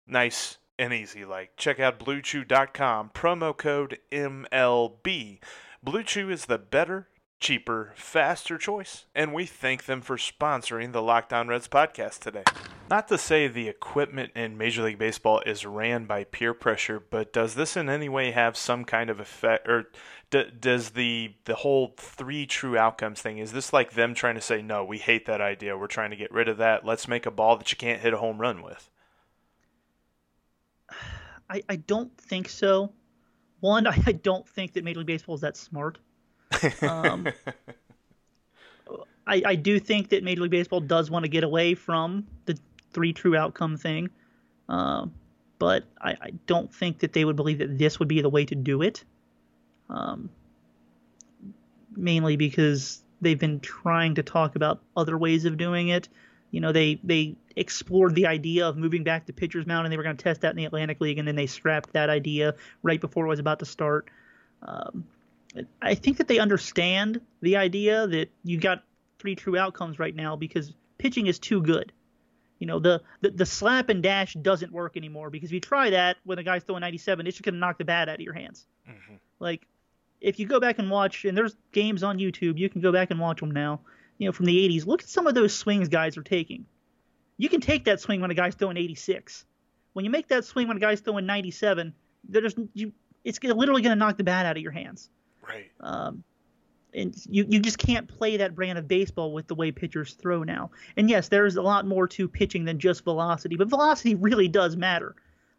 Nice 0.07 0.59
and 0.79 0.93
easy 0.93 1.25
like. 1.25 1.57
Check 1.57 1.79
out 1.79 1.99
bluechew.com, 2.01 3.11
promo 3.15 3.57
code 3.57 3.99
MLB. 4.11 5.41
Blue 5.83 6.03
Chew 6.03 6.31
is 6.31 6.47
the 6.47 6.59
better 6.59 7.09
cheaper, 7.41 7.93
faster 7.97 8.59
choice, 8.59 9.07
and 9.15 9.33
we 9.33 9.47
thank 9.47 9.87
them 9.87 10.03
for 10.03 10.19
sponsoring 10.19 10.93
the 10.93 11.03
Locked 11.03 11.33
On 11.33 11.49
Reds 11.49 11.67
podcast 11.67 12.19
today. 12.19 12.45
Not 12.91 13.09
to 13.09 13.17
say 13.17 13.49
the 13.49 13.67
equipment 13.67 14.33
in 14.37 14.59
Major 14.59 14.83
League 14.83 14.99
Baseball 14.99 15.41
is 15.47 15.65
ran 15.65 16.05
by 16.05 16.25
peer 16.25 16.53
pressure, 16.53 17.01
but 17.01 17.33
does 17.33 17.55
this 17.55 17.77
in 17.77 17.89
any 17.89 18.11
way 18.11 18.31
have 18.33 18.57
some 18.57 18.85
kind 18.85 19.09
of 19.09 19.19
effect, 19.19 19.67
or 19.67 19.87
d- 20.29 20.51
does 20.61 20.91
the 20.91 21.35
the 21.47 21.57
whole 21.57 21.95
three 21.97 22.45
true 22.45 22.77
outcomes 22.77 23.23
thing 23.23 23.39
is 23.39 23.53
this 23.53 23.73
like 23.73 23.93
them 23.93 24.15
trying 24.15 24.35
to 24.35 24.41
say 24.41 24.61
no, 24.61 24.85
we 24.85 24.99
hate 24.99 25.25
that 25.25 25.41
idea, 25.41 25.79
we're 25.79 25.87
trying 25.87 26.11
to 26.11 26.17
get 26.17 26.31
rid 26.31 26.49
of 26.49 26.59
that, 26.59 26.85
let's 26.85 27.09
make 27.09 27.25
a 27.25 27.31
ball 27.31 27.57
that 27.57 27.73
you 27.73 27.79
can't 27.79 28.03
hit 28.03 28.13
a 28.13 28.19
home 28.19 28.39
run 28.39 28.63
with? 28.63 28.91
I, 31.49 31.63
I 31.69 31.77
don't 31.77 32.17
think 32.19 32.49
so. 32.49 32.93
One, 33.61 33.87
I 34.07 34.13
don't 34.13 34.47
think 34.47 34.75
that 34.75 34.85
Major 34.85 34.99
League 34.99 35.07
Baseball 35.07 35.37
is 35.37 35.41
that 35.41 35.57
smart. 35.57 35.99
Um, 36.83 37.29
I, 39.27 39.43
I 39.47 39.55
do 39.55 39.79
think 39.79 40.09
that 40.09 40.25
Major 40.25 40.43
League 40.43 40.51
Baseball 40.51 40.81
does 40.81 41.11
want 41.11 41.25
to 41.25 41.29
get 41.29 41.45
away 41.45 41.75
from 41.75 42.27
the 42.47 42.59
three 42.93 43.13
true 43.13 43.37
outcome 43.37 43.77
thing, 43.77 44.11
uh, 44.69 45.07
but 45.59 45.85
I, 46.01 46.11
I, 46.21 46.31
don't 46.47 46.75
think 46.75 46.99
that 47.01 47.13
they 47.13 47.25
would 47.25 47.37
believe 47.37 47.59
that 47.59 47.79
this 47.79 47.99
would 47.99 48.09
be 48.09 48.21
the 48.23 48.29
way 48.29 48.45
to 48.47 48.55
do 48.55 48.83
it. 48.83 49.05
Um, 49.89 50.31
mainly 51.97 52.37
because 52.37 53.03
they've 53.21 53.39
been 53.39 53.61
trying 53.61 54.15
to 54.15 54.23
talk 54.23 54.57
about 54.57 54.81
other 54.97 55.19
ways 55.19 55.45
of 55.45 55.57
doing 55.57 55.89
it. 55.89 56.09
You 56.51 56.61
know, 56.61 56.73
they 56.73 56.99
they 57.05 57.37
explored 57.55 58.15
the 58.15 58.27
idea 58.27 58.67
of 58.67 58.77
moving 58.77 59.05
back 59.05 59.27
to 59.27 59.33
pitcher's 59.33 59.67
mound, 59.67 59.87
and 59.87 59.93
they 59.93 59.97
were 59.97 60.03
going 60.03 60.17
to 60.17 60.23
test 60.23 60.41
that 60.41 60.51
in 60.51 60.57
the 60.57 60.65
Atlantic 60.65 61.01
League, 61.01 61.19
and 61.19 61.29
then 61.29 61.37
they 61.37 61.47
scrapped 61.47 61.93
that 61.93 62.11
idea 62.11 62.55
right 62.83 63.01
before 63.01 63.27
it 63.27 63.29
was 63.29 63.39
about 63.39 63.61
to 63.61 63.67
start. 63.67 64.11
Um, 64.63 65.05
I 65.83 65.95
think 65.95 66.19
that 66.19 66.29
they 66.29 66.39
understand 66.39 67.21
the 67.41 67.57
idea 67.57 68.07
that 68.07 68.31
you 68.45 68.59
got 68.59 68.85
three 69.19 69.35
true 69.35 69.57
outcomes 69.57 69.99
right 69.99 70.15
now 70.15 70.37
because 70.37 70.73
pitching 70.99 71.27
is 71.27 71.39
too 71.39 71.63
good. 71.63 71.93
You 72.59 72.67
know, 72.67 72.79
the, 72.79 73.03
the, 73.23 73.31
the 73.31 73.47
slap 73.47 73.89
and 73.89 74.03
dash 74.03 74.35
doesn't 74.35 74.71
work 74.71 74.97
anymore 74.97 75.31
because 75.31 75.49
if 75.49 75.55
you 75.55 75.61
try 75.61 75.91
that 75.91 76.19
when 76.25 76.39
a 76.39 76.43
guy's 76.43 76.63
throwing 76.63 76.83
97, 76.83 77.27
it's 77.27 77.37
just 77.37 77.45
going 77.45 77.55
to 77.55 77.59
knock 77.59 77.79
the 77.79 77.85
bat 77.85 78.09
out 78.09 78.17
of 78.17 78.21
your 78.21 78.35
hands. 78.35 78.67
Mm-hmm. 78.89 79.15
Like, 79.39 79.67
if 80.21 80.39
you 80.39 80.47
go 80.47 80.61
back 80.61 80.79
and 80.79 80.91
watch, 80.91 81.25
and 81.25 81.37
there's 81.37 81.57
games 81.73 82.03
on 82.03 82.19
YouTube, 82.19 82.59
you 82.59 82.69
can 82.69 82.83
go 82.83 82.93
back 82.93 83.11
and 83.11 83.19
watch 83.19 83.41
them 83.41 83.51
now, 83.51 83.81
you 84.19 84.27
know, 84.27 84.33
from 84.33 84.45
the 84.45 84.69
80s. 84.69 84.87
Look 84.87 85.03
at 85.03 85.09
some 85.09 85.27
of 85.27 85.35
those 85.35 85.57
swings 85.57 85.89
guys 85.89 86.19
are 86.19 86.23
taking. 86.23 86.67
You 87.39 87.49
can 87.49 87.63
take 87.63 87.87
that 87.87 88.01
swing 88.01 88.21
when 88.21 88.31
a 88.31 88.35
guy's 88.35 88.55
throwing 88.55 88.77
86. 88.77 89.47
When 89.95 90.05
you 90.05 90.11
make 90.11 90.29
that 90.29 90.45
swing 90.45 90.69
when 90.69 90.77
a 90.77 90.81
guy's 90.81 91.01
throwing 91.01 91.25
97, 91.25 91.95
there's 92.29 92.55
you, 92.75 92.93
it's 93.25 93.43
literally 93.43 93.81
going 93.81 93.97
to 93.97 93.99
knock 93.99 94.19
the 94.19 94.25
bat 94.25 94.45
out 94.45 94.59
of 94.59 94.63
your 94.63 94.73
hands. 94.73 95.09
Right. 95.47 95.71
Um, 95.81 96.23
and 96.93 97.15
you, 97.29 97.47
you 97.49 97.61
just 97.61 97.79
can't 97.79 98.09
play 98.09 98.37
that 98.37 98.55
brand 98.55 98.79
of 98.79 98.89
baseball 98.89 99.33
with 99.33 99.47
the 99.47 99.55
way 99.55 99.71
pitchers 99.71 100.15
throw 100.15 100.43
now. 100.43 100.71
And 100.97 101.09
yes, 101.09 101.29
there's 101.29 101.57
a 101.57 101.63
lot 101.63 101.87
more 101.87 102.09
to 102.09 102.29
pitching 102.29 102.65
than 102.65 102.79
just 102.79 103.05
velocity, 103.05 103.57
but 103.57 103.69
velocity 103.69 104.15
really 104.15 104.49
does 104.49 104.77
matter. 104.77 105.15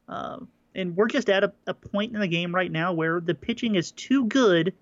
Um, 0.08 0.48
and 0.76 0.96
we're 0.96 1.08
just 1.08 1.30
at 1.30 1.44
a, 1.44 1.54
a 1.68 1.74
point 1.74 2.14
in 2.14 2.20
the 2.20 2.28
game 2.28 2.54
right 2.54 2.72
now 2.72 2.94
where 2.94 3.20
the 3.20 3.34
pitching 3.34 3.76
is 3.76 3.92
too 3.92 4.26
good 4.26 4.74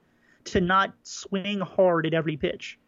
to 0.46 0.62
not 0.62 0.94
swing 1.04 1.60
hard 1.60 2.06
at 2.06 2.14
every 2.14 2.38
pitch. 2.38 2.80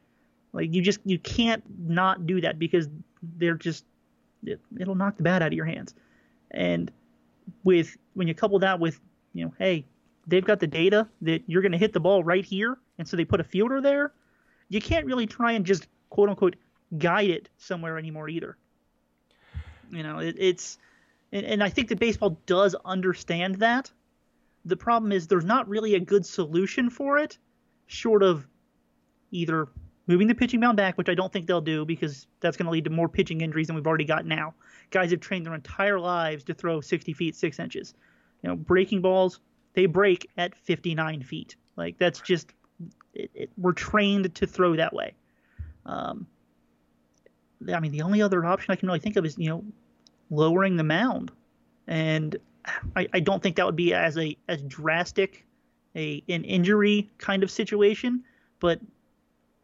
Like 0.54 0.74
you 0.74 0.82
just 0.82 1.00
you 1.06 1.18
can't 1.20 1.64
not 1.80 2.26
do 2.26 2.42
that 2.42 2.60
because 2.60 2.90
they're 3.38 3.56
just 3.56 3.86
it, 4.44 4.60
it'll 4.80 4.96
knock 4.96 5.18
the 5.18 5.24
bat 5.24 5.42
out 5.42 5.48
of 5.48 5.54
your 5.54 5.66
hands. 5.66 5.96
And 6.52 6.92
with 7.64 7.96
when 8.14 8.28
you 8.28 8.36
couple 8.36 8.60
that 8.60 8.80
with 8.80 9.00
you 9.34 9.46
know, 9.46 9.54
hey, 9.58 9.86
they've 10.28 10.46
got 10.46 10.60
the 10.60 10.68
data 10.68 11.08
that 11.22 11.44
you're 11.48 11.62
going 11.62 11.72
to 11.72 11.78
hit 11.78 11.94
the 11.94 12.00
ball 12.00 12.24
right 12.24 12.46
here, 12.46 12.78
and 12.98 13.08
so 13.08 13.18
they 13.18 13.26
put 13.26 13.40
a 13.40 13.44
fielder 13.44 13.82
there. 13.82 14.14
You 14.70 14.82
can't 14.82 15.06
really 15.06 15.28
try 15.28 15.54
and 15.54 15.66
just 15.66 15.88
quote 16.10 16.30
unquote 16.30 16.56
guide 16.98 17.30
it 17.30 17.50
somewhere 17.58 17.98
anymore 17.98 18.30
either. 18.30 18.58
You 19.90 20.04
know, 20.04 20.20
it, 20.20 20.36
it's 20.38 20.78
and, 21.32 21.46
and 21.46 21.64
I 21.64 21.70
think 21.70 21.90
that 21.90 22.00
baseball 22.00 22.40
does 22.46 22.76
understand 22.86 23.56
that. 23.56 23.92
The 24.66 24.78
problem 24.78 25.12
is 25.12 25.28
there's 25.28 25.46
not 25.46 25.68
really 25.68 25.96
a 25.96 26.00
good 26.00 26.26
solution 26.26 26.90
for 26.90 27.18
it, 27.18 27.38
short 27.88 28.22
of 28.24 28.48
either 29.32 29.68
moving 30.08 30.28
the 30.28 30.36
pitching 30.36 30.60
mound 30.60 30.78
back, 30.78 30.98
which 30.98 31.10
I 31.10 31.16
don't 31.16 31.32
think 31.32 31.48
they'll 31.48 31.62
do 31.62 31.86
because 31.86 32.28
that's 32.42 32.58
going 32.58 32.66
to 32.66 32.72
lead 32.72 32.84
to 32.84 32.90
more 32.90 33.10
pitching 33.10 33.42
injuries 33.42 33.68
than 33.68 33.76
we've 33.76 33.88
already 33.88 34.06
got 34.06 34.26
now. 34.26 34.54
Guys 34.90 35.12
have 35.12 35.20
trained 35.20 35.46
their 35.46 35.56
entire 35.56 36.00
lives 36.00 36.44
to 36.46 36.54
throw 36.54 36.82
60 36.82 37.14
feet 37.14 37.36
6 37.36 37.60
inches. 37.60 37.94
You 38.44 38.50
know, 38.50 38.56
breaking 38.56 39.02
balls, 39.02 39.40
they 39.74 39.86
break 39.86 40.30
at 40.38 40.56
59 40.56 41.24
feet. 41.24 41.56
Like 41.76 41.98
that's 41.98 42.20
just 42.20 42.54
it, 43.14 43.32
it, 43.34 43.50
we're 43.58 43.74
trained 43.74 44.34
to 44.36 44.48
throw 44.48 44.76
that 44.76 44.94
way. 44.94 45.14
Um, 45.86 46.28
I 47.74 47.80
mean, 47.80 47.92
the 47.92 48.02
only 48.02 48.22
other 48.22 48.46
option 48.46 48.72
I 48.72 48.76
can 48.76 48.88
really 48.88 49.00
think 49.00 49.16
of 49.16 49.26
is 49.26 49.38
you 49.38 49.50
know 49.50 49.64
lowering 50.30 50.78
the 50.78 50.84
mound, 50.84 51.32
and 51.88 52.36
I, 52.96 53.08
I 53.14 53.20
don't 53.20 53.42
think 53.42 53.56
that 53.56 53.66
would 53.66 53.76
be 53.76 53.94
as 53.94 54.18
a 54.18 54.38
as 54.48 54.62
drastic 54.64 55.46
a 55.96 56.24
an 56.30 56.44
injury 56.44 57.10
kind 57.18 57.44
of 57.44 57.52
situation, 57.52 58.24
but 58.60 58.80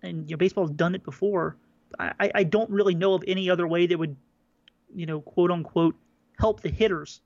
and 0.03 0.29
you 0.29 0.35
know 0.35 0.37
baseball's 0.37 0.71
done 0.71 0.95
it 0.95 1.03
before. 1.03 1.55
I, 1.99 2.31
I 2.35 2.43
don't 2.43 2.69
really 2.69 2.95
know 2.95 3.13
of 3.13 3.23
any 3.27 3.49
other 3.49 3.65
way 3.65 3.87
that 3.87 3.97
would, 3.97 4.17
you 4.93 5.05
know, 5.05 5.21
quote 5.21 5.51
unquote, 5.51 5.95
help 6.37 6.61
the 6.61 6.69
hitters 6.69 7.21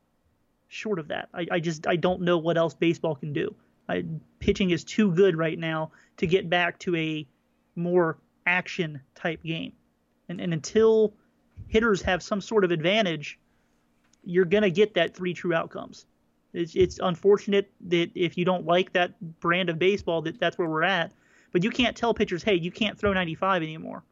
short 0.72 1.00
of 1.00 1.10
that. 1.10 1.28
I, 1.34 1.48
I 1.52 1.60
just 1.60 1.86
I 1.86 1.98
don't 1.98 2.22
know 2.22 2.38
what 2.38 2.58
else 2.58 2.74
baseball 2.74 3.16
can 3.16 3.34
do. 3.34 3.54
I, 3.90 4.06
pitching 4.40 4.72
is 4.72 4.84
too 4.84 5.12
good 5.12 5.36
right 5.36 5.60
now 5.60 5.92
to 6.18 6.26
get 6.26 6.50
back 6.50 6.80
to 6.80 6.96
a 6.96 7.28
more 7.76 8.18
action 8.46 9.02
type 9.14 9.44
game. 9.44 9.74
And, 10.30 10.40
and 10.40 10.54
until 10.54 11.14
hitters 11.68 12.02
have 12.04 12.24
some 12.24 12.40
sort 12.40 12.64
of 12.64 12.72
advantage, 12.72 13.38
you're 14.24 14.46
going 14.46 14.64
to 14.64 14.72
get 14.72 14.94
that 14.94 15.14
three 15.14 15.34
true 15.34 15.54
outcomes. 15.54 16.06
It's, 16.54 16.76
it's 16.76 17.00
unfortunate 17.00 17.70
that 17.88 18.12
if 18.16 18.38
you 18.38 18.46
don't 18.46 18.66
like 18.66 18.94
that 18.94 19.20
brand 19.42 19.70
of 19.70 19.78
baseball, 19.78 20.22
that 20.22 20.40
that's 20.40 20.58
where 20.58 20.70
we're 20.70 20.84
at. 20.84 21.12
But 21.52 21.66
you 21.66 21.70
can't 21.70 21.98
tell 21.98 22.14
pitchers, 22.14 22.44
hey, 22.44 22.56
you 22.56 22.72
can't 22.72 22.98
throw 22.98 23.12
95 23.12 23.62
anymore. 23.62 24.04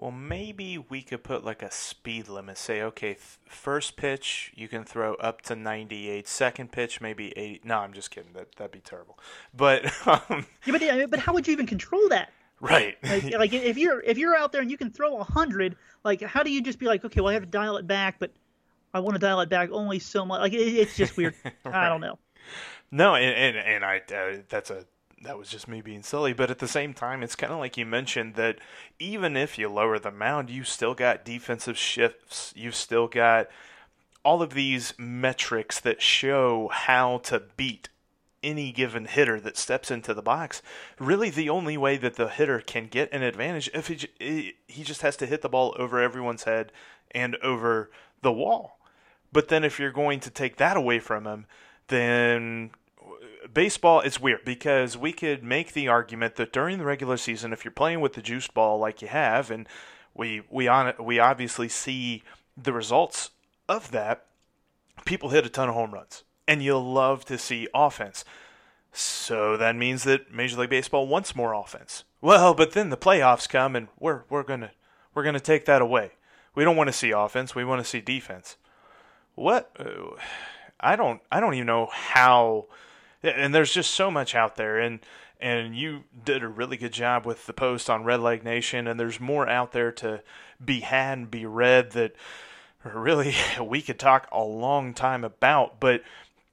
Well, 0.00 0.12
maybe 0.12 0.78
we 0.78 1.02
could 1.02 1.22
put 1.22 1.44
like 1.44 1.60
a 1.60 1.70
speed 1.70 2.26
limit. 2.26 2.56
Say, 2.56 2.80
okay, 2.80 3.12
th- 3.12 3.38
first 3.46 3.96
pitch 3.96 4.50
you 4.56 4.66
can 4.66 4.82
throw 4.82 5.12
up 5.16 5.42
to 5.42 5.54
98. 5.54 6.26
Second 6.26 6.72
pitch 6.72 7.02
maybe 7.02 7.36
80. 7.36 7.60
No, 7.64 7.80
I'm 7.80 7.92
just 7.92 8.10
kidding. 8.10 8.32
That 8.32 8.56
that'd 8.56 8.72
be 8.72 8.80
terrible. 8.80 9.18
But 9.54 9.84
um, 10.06 10.46
yeah, 10.64 10.72
but 10.72 11.10
but 11.10 11.18
how 11.20 11.34
would 11.34 11.46
you 11.46 11.52
even 11.52 11.66
control 11.66 12.08
that? 12.08 12.32
Right. 12.62 12.96
Like, 13.02 13.24
like 13.34 13.52
if 13.52 13.76
you're 13.76 14.00
if 14.00 14.16
you're 14.16 14.34
out 14.34 14.52
there 14.52 14.62
and 14.62 14.70
you 14.70 14.78
can 14.78 14.90
throw 14.90 15.14
100, 15.16 15.76
like 16.02 16.22
how 16.22 16.42
do 16.42 16.50
you 16.50 16.62
just 16.62 16.78
be 16.78 16.86
like, 16.86 17.04
okay, 17.04 17.20
well 17.20 17.28
I 17.28 17.34
have 17.34 17.42
to 17.42 17.48
dial 17.48 17.76
it 17.76 17.86
back, 17.86 18.18
but 18.18 18.32
I 18.94 19.00
want 19.00 19.16
to 19.16 19.20
dial 19.20 19.42
it 19.42 19.50
back 19.50 19.68
only 19.70 19.98
so 19.98 20.24
much. 20.24 20.40
Like 20.40 20.54
it, 20.54 20.60
it's 20.60 20.96
just 20.96 21.18
weird. 21.18 21.34
right. 21.44 21.54
I 21.74 21.90
don't 21.90 22.00
know. 22.00 22.18
No, 22.90 23.16
and 23.16 23.56
and, 23.56 23.56
and 23.58 23.84
I 23.84 23.98
uh, 24.14 24.38
that's 24.48 24.70
a 24.70 24.86
that 25.22 25.38
was 25.38 25.48
just 25.48 25.68
me 25.68 25.80
being 25.80 26.02
silly. 26.02 26.32
But 26.32 26.50
at 26.50 26.58
the 26.58 26.68
same 26.68 26.94
time, 26.94 27.22
it's 27.22 27.36
kind 27.36 27.52
of 27.52 27.58
like 27.58 27.76
you 27.76 27.86
mentioned 27.86 28.34
that 28.34 28.58
even 28.98 29.36
if 29.36 29.58
you 29.58 29.68
lower 29.68 29.98
the 29.98 30.10
mound, 30.10 30.50
you 30.50 30.64
still 30.64 30.94
got 30.94 31.24
defensive 31.24 31.76
shifts. 31.76 32.52
You've 32.56 32.74
still 32.74 33.06
got 33.06 33.48
all 34.24 34.42
of 34.42 34.54
these 34.54 34.94
metrics 34.98 35.80
that 35.80 36.02
show 36.02 36.68
how 36.72 37.18
to 37.18 37.42
beat 37.56 37.88
any 38.42 38.72
given 38.72 39.04
hitter 39.04 39.38
that 39.40 39.58
steps 39.58 39.90
into 39.90 40.14
the 40.14 40.22
box. 40.22 40.62
Really, 40.98 41.28
the 41.28 41.50
only 41.50 41.76
way 41.76 41.98
that 41.98 42.16
the 42.16 42.28
hitter 42.28 42.60
can 42.60 42.86
get 42.86 43.12
an 43.12 43.22
advantage 43.22 43.70
if 43.74 43.88
he, 43.88 44.54
he 44.66 44.82
just 44.82 45.02
has 45.02 45.16
to 45.18 45.26
hit 45.26 45.42
the 45.42 45.48
ball 45.48 45.74
over 45.78 46.00
everyone's 46.00 46.44
head 46.44 46.72
and 47.10 47.36
over 47.36 47.90
the 48.22 48.32
wall. 48.32 48.78
But 49.32 49.48
then 49.48 49.64
if 49.64 49.78
you're 49.78 49.92
going 49.92 50.20
to 50.20 50.30
take 50.30 50.56
that 50.56 50.76
away 50.76 50.98
from 50.98 51.26
him, 51.26 51.46
then 51.88 52.70
baseball 53.52 54.00
it's 54.00 54.20
weird 54.20 54.44
because 54.44 54.96
we 54.96 55.12
could 55.12 55.42
make 55.42 55.72
the 55.72 55.88
argument 55.88 56.36
that 56.36 56.52
during 56.52 56.78
the 56.78 56.84
regular 56.84 57.16
season 57.16 57.52
if 57.52 57.64
you're 57.64 57.72
playing 57.72 58.00
with 58.00 58.12
the 58.14 58.22
juice 58.22 58.48
ball 58.48 58.78
like 58.78 59.00
you 59.02 59.08
have 59.08 59.50
and 59.50 59.66
we 60.14 60.42
we 60.50 60.68
on 60.68 60.92
we 61.00 61.18
obviously 61.18 61.68
see 61.68 62.22
the 62.56 62.72
results 62.72 63.30
of 63.68 63.90
that 63.90 64.26
people 65.04 65.30
hit 65.30 65.46
a 65.46 65.48
ton 65.48 65.68
of 65.68 65.74
home 65.74 65.92
runs 65.92 66.24
and 66.46 66.62
you'll 66.62 66.92
love 66.92 67.24
to 67.24 67.38
see 67.38 67.68
offense. 67.72 68.24
So 68.92 69.56
that 69.56 69.76
means 69.76 70.02
that 70.02 70.34
major 70.34 70.58
league 70.58 70.70
baseball 70.70 71.06
wants 71.06 71.36
more 71.36 71.54
offense. 71.54 72.04
Well 72.20 72.54
but 72.54 72.72
then 72.72 72.90
the 72.90 72.96
playoffs 72.96 73.48
come 73.48 73.76
and 73.76 73.88
we're 73.98 74.22
we're 74.28 74.42
going 74.42 74.60
to 74.60 74.70
we're 75.14 75.22
going 75.22 75.34
to 75.34 75.40
take 75.40 75.64
that 75.66 75.82
away. 75.82 76.12
We 76.54 76.64
don't 76.64 76.76
want 76.76 76.88
to 76.88 76.92
see 76.92 77.12
offense 77.12 77.54
we 77.54 77.64
want 77.64 77.82
to 77.82 77.88
see 77.88 78.00
defense. 78.00 78.56
What 79.34 79.70
uh, 79.78 80.16
I 80.80 80.96
don't 80.96 81.20
I 81.30 81.40
don't 81.40 81.54
even 81.54 81.66
know 81.66 81.88
how 81.92 82.66
and 83.22 83.54
there's 83.54 83.72
just 83.72 83.92
so 83.92 84.10
much 84.10 84.34
out 84.34 84.56
there 84.56 84.78
and 84.78 85.00
and 85.40 85.74
you 85.74 86.04
did 86.24 86.42
a 86.42 86.48
really 86.48 86.76
good 86.76 86.92
job 86.92 87.24
with 87.24 87.46
the 87.46 87.52
post 87.52 87.88
on 87.88 88.04
Redleg 88.04 88.44
Nation 88.44 88.86
and 88.86 89.00
there's 89.00 89.20
more 89.20 89.48
out 89.48 89.72
there 89.72 89.92
to 89.92 90.22
be 90.62 90.80
had 90.80 91.18
and 91.18 91.30
be 91.30 91.46
read 91.46 91.92
that 91.92 92.12
really 92.84 93.34
we 93.62 93.82
could 93.82 93.98
talk 93.98 94.28
a 94.32 94.42
long 94.42 94.94
time 94.94 95.24
about 95.24 95.80
but 95.80 96.02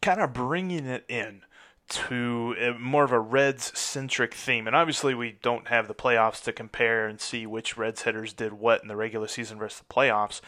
kind 0.02 0.22
of 0.22 0.34
bringing 0.34 0.86
it 0.86 1.06
in 1.08 1.42
to 1.90 2.76
more 2.80 3.04
of 3.04 3.12
a 3.12 3.20
Reds 3.20 3.78
centric 3.78 4.34
theme. 4.34 4.68
And 4.68 4.76
obviously, 4.76 5.14
we 5.14 5.38
don't 5.42 5.70
have 5.70 5.88
the 5.88 5.96
playoffs 5.96 6.44
to 6.44 6.52
compare 6.52 7.08
and 7.08 7.20
see 7.20 7.46
which 7.46 7.78
Reds 7.78 8.04
hitters 8.04 8.34
did 8.34 8.54
what 8.54 8.82
in 8.82 8.88
the 8.88 8.96
regular 8.96 9.28
season 9.28 9.58
versus 9.58 9.80
the 9.80 9.94
playoffs. 9.94 10.42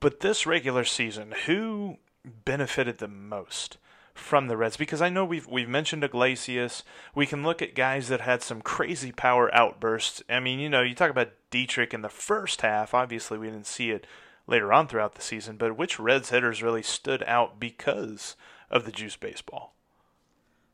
But 0.00 0.20
this 0.20 0.46
regular 0.46 0.84
season, 0.84 1.34
who 1.46 1.96
benefited 2.44 2.98
the 2.98 3.08
most? 3.08 3.78
From 4.14 4.48
the 4.48 4.56
Reds 4.56 4.76
because 4.76 5.02
I 5.02 5.08
know 5.08 5.24
we've 5.24 5.46
we've 5.46 5.68
mentioned 5.68 6.04
Iglesias. 6.04 6.82
We 7.14 7.26
can 7.26 7.42
look 7.42 7.62
at 7.62 7.74
guys 7.74 8.08
that 8.08 8.20
had 8.20 8.42
some 8.42 8.62
crazy 8.62 9.12
power 9.12 9.54
outbursts. 9.54 10.22
I 10.28 10.40
mean, 10.40 10.60
you 10.60 10.68
know, 10.68 10.82
you 10.82 10.94
talk 10.94 11.10
about 11.10 11.32
Dietrich 11.50 11.94
in 11.94 12.02
the 12.02 12.08
first 12.08 12.62
half. 12.62 12.94
Obviously, 12.94 13.38
we 13.38 13.48
didn't 13.48 13.66
see 13.66 13.90
it 13.90 14.06
later 14.46 14.72
on 14.72 14.88
throughout 14.88 15.14
the 15.14 15.22
season, 15.22 15.56
but 15.56 15.76
which 15.76 15.98
Reds 15.98 16.30
hitters 16.30 16.62
really 16.62 16.82
stood 16.82 17.22
out 17.26 17.60
because 17.60 18.36
of 18.70 18.84
the 18.84 18.92
juice 18.92 19.16
baseball? 19.16 19.74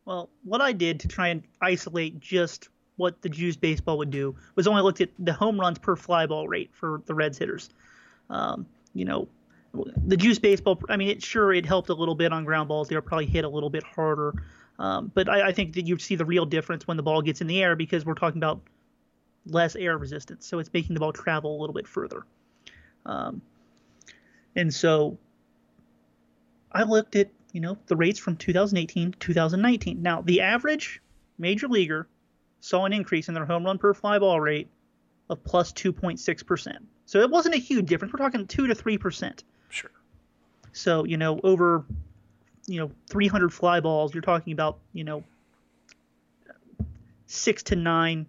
Well, 0.05 0.29
what 0.45 0.61
I 0.61 0.73
did 0.73 1.01
to 1.01 1.09
try 1.09 1.29
and 1.29 1.43
isolate 1.61 2.21
just 2.21 2.69
what 2.97 3.21
the 3.23 3.29
juice 3.29 3.57
baseball 3.57 3.99
would 3.99 4.11
do 4.11 4.35
was 4.55 4.67
only 4.67 4.83
looked 4.83 5.01
at 5.01 5.11
the 5.19 5.33
home 5.33 5.61
runs 5.61 5.79
per 5.79 5.97
fly 5.97 6.27
ball 6.27 6.49
rate 6.49 6.71
for 6.73 7.03
the 7.07 7.15
Reds 7.15 7.39
hitters. 7.39 7.71
Um, 8.31 8.67
you 8.95 9.05
know, 9.05 9.29
the 10.07 10.17
juice 10.17 10.39
baseball, 10.39 10.81
I 10.89 10.97
mean, 10.97 11.09
it 11.09 11.23
sure 11.23 11.53
it 11.53 11.67
helped 11.67 11.89
a 11.89 11.95
little 11.95 12.15
bit 12.15 12.33
on 12.33 12.45
ground 12.45 12.69
balls. 12.69 12.89
They 12.89 12.97
were 12.97 13.03
probably 13.03 13.27
hit 13.27 13.45
a 13.45 13.49
little 13.49 13.71
bit 13.71 13.83
harder, 13.83 14.35
um, 14.79 15.11
but 15.15 15.29
I, 15.29 15.49
I, 15.49 15.53
think 15.53 15.75
that 15.75 15.87
you 15.87 15.99
see 15.99 16.17
the 16.17 16.25
real 16.25 16.47
difference 16.47 16.87
when 16.87 16.97
the 16.97 17.03
ball 17.03 17.23
gets 17.23 17.41
in 17.41 17.47
the 17.47 17.63
air 17.63 17.77
because 17.77 18.05
we're 18.05 18.15
talking 18.15 18.39
about 18.39 18.61
less 19.47 19.77
air 19.77 19.97
resistance, 19.97 20.47
so 20.47 20.59
it's 20.59 20.73
making 20.73 20.95
the 20.95 21.01
ball 21.01 21.13
travel 21.13 21.59
a 21.59 21.59
little 21.61 21.75
bit 21.75 21.87
further. 21.87 22.25
Um, 23.05 23.41
and 24.55 24.73
so 24.73 25.17
I 26.73 26.83
looked 26.83 27.17
at 27.17 27.31
you 27.57 27.63
know, 27.63 27.79
the 27.87 27.97
rates 27.97 28.19
from 28.19 28.37
2018 28.37 29.13
to 29.13 29.19
2019. 29.19 30.03
Now, 30.03 30.21
the 30.21 30.43
average 30.43 31.01
major 31.39 31.69
leaguer 31.69 32.07
saw 32.61 32.85
an 32.85 32.93
increase 32.93 33.29
in 33.29 33.35
their 33.35 33.47
home 33.47 33.65
run 33.65 33.79
per 33.79 33.95
fly 33.95 34.19
ball 34.19 34.39
rate 34.39 34.69
of 35.31 35.43
plus 35.43 35.73
2.6%. 35.73 36.77
So 37.07 37.21
it 37.21 37.31
wasn't 37.31 37.55
a 37.55 37.59
huge 37.59 37.87
difference. 37.87 38.13
We're 38.13 38.19
talking 38.19 38.47
2 38.47 38.67
to 38.67 38.75
3%. 38.75 39.21
Sure. 39.21 39.33
So, 40.77 41.05
you 41.05 41.17
know, 41.17 41.41
over 41.43 41.85
you 42.67 42.81
know, 42.81 42.91
300 43.09 43.53
fly 43.53 43.81
balls, 43.81 44.15
you're 44.15 44.23
talking 44.23 44.53
about, 44.53 44.79
you 44.93 45.05
know, 45.05 45.23
6 47.27 47.63
to 47.65 47.77
9 47.77 48.27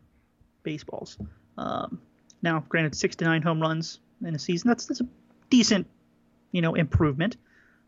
baseballs. 0.64 1.18
Um, 1.58 2.00
now, 2.42 2.64
granted 2.70 2.96
6 2.96 3.16
to 3.18 3.26
9 3.26 3.42
home 3.42 3.62
runs 3.62 4.00
in 4.24 4.36
a 4.36 4.40
season, 4.40 4.70
that's 4.70 4.86
that's 4.86 5.02
a 5.02 5.08
decent, 5.50 5.88
you 6.52 6.62
know, 6.62 6.76
improvement. 6.76 7.38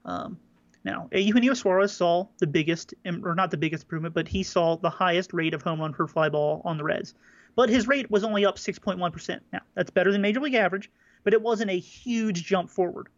Um, 0.05 0.37
now, 0.83 1.09
Eugenio 1.11 1.53
Suarez 1.53 1.91
saw 1.91 2.27
the 2.39 2.47
biggest, 2.47 2.93
or 3.05 3.35
not 3.35 3.51
the 3.51 3.57
biggest 3.57 3.83
improvement, 3.83 4.15
but 4.15 4.27
he 4.27 4.43
saw 4.43 4.77
the 4.77 4.89
highest 4.89 5.33
rate 5.33 5.53
of 5.53 5.61
home 5.61 5.81
run 5.81 5.93
per 5.93 6.07
fly 6.07 6.29
ball 6.29 6.61
on 6.63 6.77
the 6.77 6.83
Reds. 6.83 7.13
But 7.55 7.69
his 7.69 7.87
rate 7.87 8.09
was 8.09 8.23
only 8.23 8.45
up 8.45 8.57
6.1%. 8.57 9.39
Now, 9.51 9.59
that's 9.75 9.91
better 9.91 10.11
than 10.11 10.21
major 10.21 10.39
league 10.39 10.53
average, 10.53 10.89
but 11.23 11.33
it 11.33 11.41
wasn't 11.41 11.69
a 11.69 11.77
huge 11.77 12.45
jump 12.45 12.69
forward. 12.69 13.09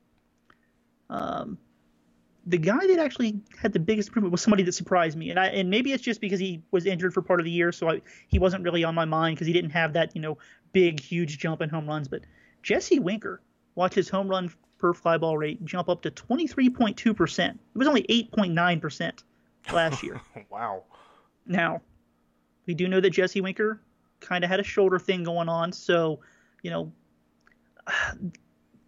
Um, 1.12 1.58
the 2.48 2.58
guy 2.58 2.88
that 2.88 2.98
actually 2.98 3.40
had 3.62 3.72
the 3.74 3.80
biggest 3.80 4.10
improvement 4.10 4.32
was 4.32 4.42
somebody 4.42 4.64
that 4.64 4.72
surprised 4.72 5.16
me, 5.16 5.30
and 5.30 5.40
I 5.40 5.48
and 5.48 5.70
maybe 5.70 5.94
it's 5.94 6.02
just 6.02 6.22
because 6.22 6.40
he 6.40 6.64
was 6.72 6.88
injured 6.88 7.14
for 7.14 7.22
part 7.22 7.40
of 7.40 7.44
the 7.44 7.52
year, 7.52 7.72
so 7.72 7.90
I, 7.90 8.02
he 8.30 8.40
wasn't 8.40 8.64
really 8.64 8.84
on 8.84 8.96
my 8.96 9.06
mind 9.06 9.36
because 9.36 9.46
he 9.46 9.54
didn't 9.54 9.72
have 9.72 9.94
that 9.94 10.16
you 10.16 10.22
know 10.22 10.38
big 10.74 11.00
huge 11.00 11.38
jump 11.38 11.62
in 11.62 11.70
home 11.70 11.88
runs. 11.88 12.08
But 12.08 12.22
Jesse 12.64 12.98
Winker, 12.98 13.42
watch 13.76 13.94
his 13.94 14.10
home 14.10 14.28
run 14.28 14.52
per 14.80 14.94
fly 14.94 15.18
ball 15.18 15.38
rate 15.38 15.64
jump 15.64 15.90
up 15.90 16.02
to 16.02 16.10
23.2 16.10 17.16
percent. 17.16 17.60
It 17.76 17.78
was 17.78 17.88
only 17.88 18.04
8.9 18.04 18.82
percent 18.82 19.24
last 19.72 20.02
year. 20.02 20.20
wow. 20.50 20.84
Now, 21.46 21.82
we 22.66 22.74
do 22.74 22.88
know 22.88 23.02
that 23.02 23.12
Jesse 23.12 23.42
Winker 23.42 23.82
kind 24.20 24.44
of 24.44 24.50
had 24.50 24.60
a 24.60 24.64
shoulder 24.64 24.98
thing 24.98 25.24
going 25.24 25.50
on, 25.50 25.74
so 25.74 26.22
you 26.64 26.72
know 26.72 26.92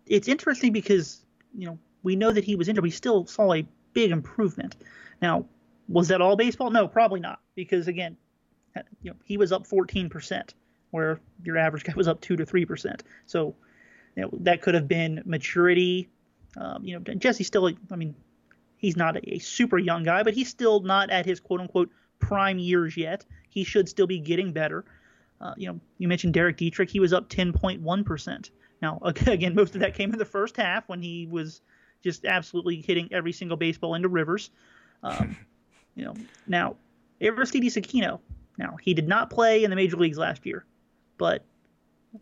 it's 0.07 0.27
interesting 0.27 0.71
because 0.71 1.23
you 1.55 1.67
know 1.67 1.77
we 2.03 2.15
know 2.15 2.31
that 2.31 2.43
he 2.43 2.55
was 2.55 2.67
injured, 2.67 2.85
he 2.85 2.91
still 2.91 3.25
saw 3.25 3.53
a 3.53 3.65
big 3.93 4.11
improvement. 4.11 4.75
Now, 5.21 5.45
was 5.87 6.09
that 6.09 6.21
all 6.21 6.35
baseball? 6.35 6.69
No, 6.69 6.87
probably 6.87 7.19
not, 7.19 7.39
because 7.55 7.87
again, 7.87 8.17
you 9.01 9.11
know, 9.11 9.15
he 9.23 9.37
was 9.37 9.51
up 9.51 9.67
14%, 9.67 10.53
where 10.91 11.19
your 11.43 11.57
average 11.57 11.83
guy 11.83 11.93
was 11.95 12.07
up 12.07 12.21
two 12.21 12.35
to 12.35 12.45
three 12.45 12.65
percent. 12.65 13.03
So, 13.25 13.55
you 14.15 14.23
know, 14.23 14.29
that 14.41 14.61
could 14.61 14.73
have 14.73 14.87
been 14.87 15.21
maturity. 15.25 16.09
Um, 16.57 16.83
you 16.83 16.99
know, 16.99 17.13
Jesse 17.15 17.43
still, 17.43 17.71
I 17.91 17.95
mean, 17.95 18.15
he's 18.77 18.97
not 18.97 19.17
a, 19.27 19.39
super 19.39 19.77
young 19.77 20.03
guy, 20.03 20.23
but 20.23 20.33
he's 20.33 20.49
still 20.49 20.81
not 20.81 21.09
at 21.09 21.25
his 21.25 21.39
quote 21.39 21.61
unquote 21.61 21.89
prime 22.19 22.59
years 22.59 22.95
yet. 22.95 23.25
He 23.49 23.63
should 23.63 23.89
still 23.89 24.07
be 24.07 24.19
getting 24.19 24.51
better. 24.51 24.85
Uh, 25.41 25.53
you 25.57 25.67
know, 25.67 25.79
you 25.97 26.07
mentioned 26.07 26.33
Derek 26.33 26.57
Dietrich; 26.57 26.89
he 26.89 26.99
was 26.99 27.13
up 27.13 27.29
10.1 27.29 28.05
percent. 28.05 28.51
Now, 28.81 28.99
again, 29.27 29.55
most 29.55 29.75
of 29.75 29.81
that 29.81 29.95
came 29.95 30.11
in 30.11 30.19
the 30.19 30.25
first 30.25 30.57
half 30.57 30.87
when 30.87 31.01
he 31.01 31.27
was 31.29 31.61
just 32.03 32.25
absolutely 32.25 32.81
hitting 32.81 33.09
every 33.11 33.31
single 33.31 33.57
baseball 33.57 33.95
into 33.95 34.09
Rivers. 34.09 34.51
Um, 35.01 35.37
you 35.95 36.03
know, 36.03 36.13
now 36.47 36.75
Aristides 37.21 37.75
Aquino. 37.75 38.19
Now 38.57 38.77
he 38.81 38.93
did 38.93 39.07
not 39.07 39.29
play 39.29 39.63
in 39.63 39.69
the 39.69 39.75
major 39.75 39.97
leagues 39.97 40.17
last 40.17 40.45
year, 40.45 40.65
but 41.17 41.43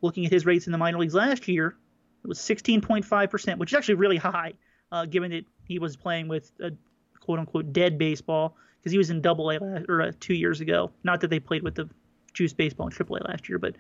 looking 0.02 0.26
at 0.26 0.32
his 0.32 0.46
rates 0.46 0.68
in 0.68 0.72
the 0.72 0.78
minor 0.78 0.98
leagues 0.98 1.14
last 1.14 1.48
year, 1.48 1.76
it 2.24 2.28
was 2.28 2.40
16.5%, 2.40 3.58
which 3.58 3.74
is 3.74 3.78
actually 3.78 3.96
really 3.96 4.18
high, 4.18 4.54
uh, 4.92 5.06
given 5.06 5.32
that 5.32 5.46
he 5.66 5.80
was 5.80 5.98
playing 5.98 6.28
with 6.28 6.52
a 6.62 6.72
quote 7.20 7.40
unquote 7.40 7.74
dead 7.74 7.98
baseball 7.98 8.56
because 8.80 8.92
he 8.92 8.98
was 8.98 9.10
in 9.10 9.22
Double 9.22 9.50
A 9.52 9.58
or 9.90 10.02
uh, 10.02 10.12
two 10.20 10.34
years 10.34 10.62
ago. 10.62 10.92
Not 11.04 11.22
that 11.22 11.30
they 11.30 11.40
played 11.40 11.64
with 11.64 11.76
the 11.76 11.90
juice 12.34 12.54
baseball 12.54 12.88
in 12.88 12.94
Triple 12.94 13.18
A 13.18 13.28
last 13.28 13.50
year, 13.50 13.58
but 13.58 13.76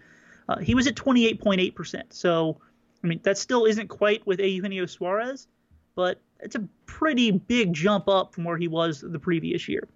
uh, 0.49 0.59
he 0.59 0.75
was 0.75 0.87
at 0.87 0.95
28.8%. 0.95 2.03
So 2.09 2.59
I 3.03 3.07
mean 3.07 3.19
that 3.23 3.37
still 3.37 3.65
isn't 3.65 3.87
quite 3.87 4.25
with 4.25 4.39
Eugenio 4.39 4.85
Suarez, 4.85 5.47
but 5.95 6.19
it's 6.39 6.55
a 6.55 6.67
pretty 6.85 7.31
big 7.31 7.73
jump 7.73 8.07
up 8.07 8.33
from 8.33 8.43
where 8.43 8.57
he 8.57 8.67
was 8.67 9.01
the 9.01 9.19
previous 9.19 9.67
year. 9.67 9.87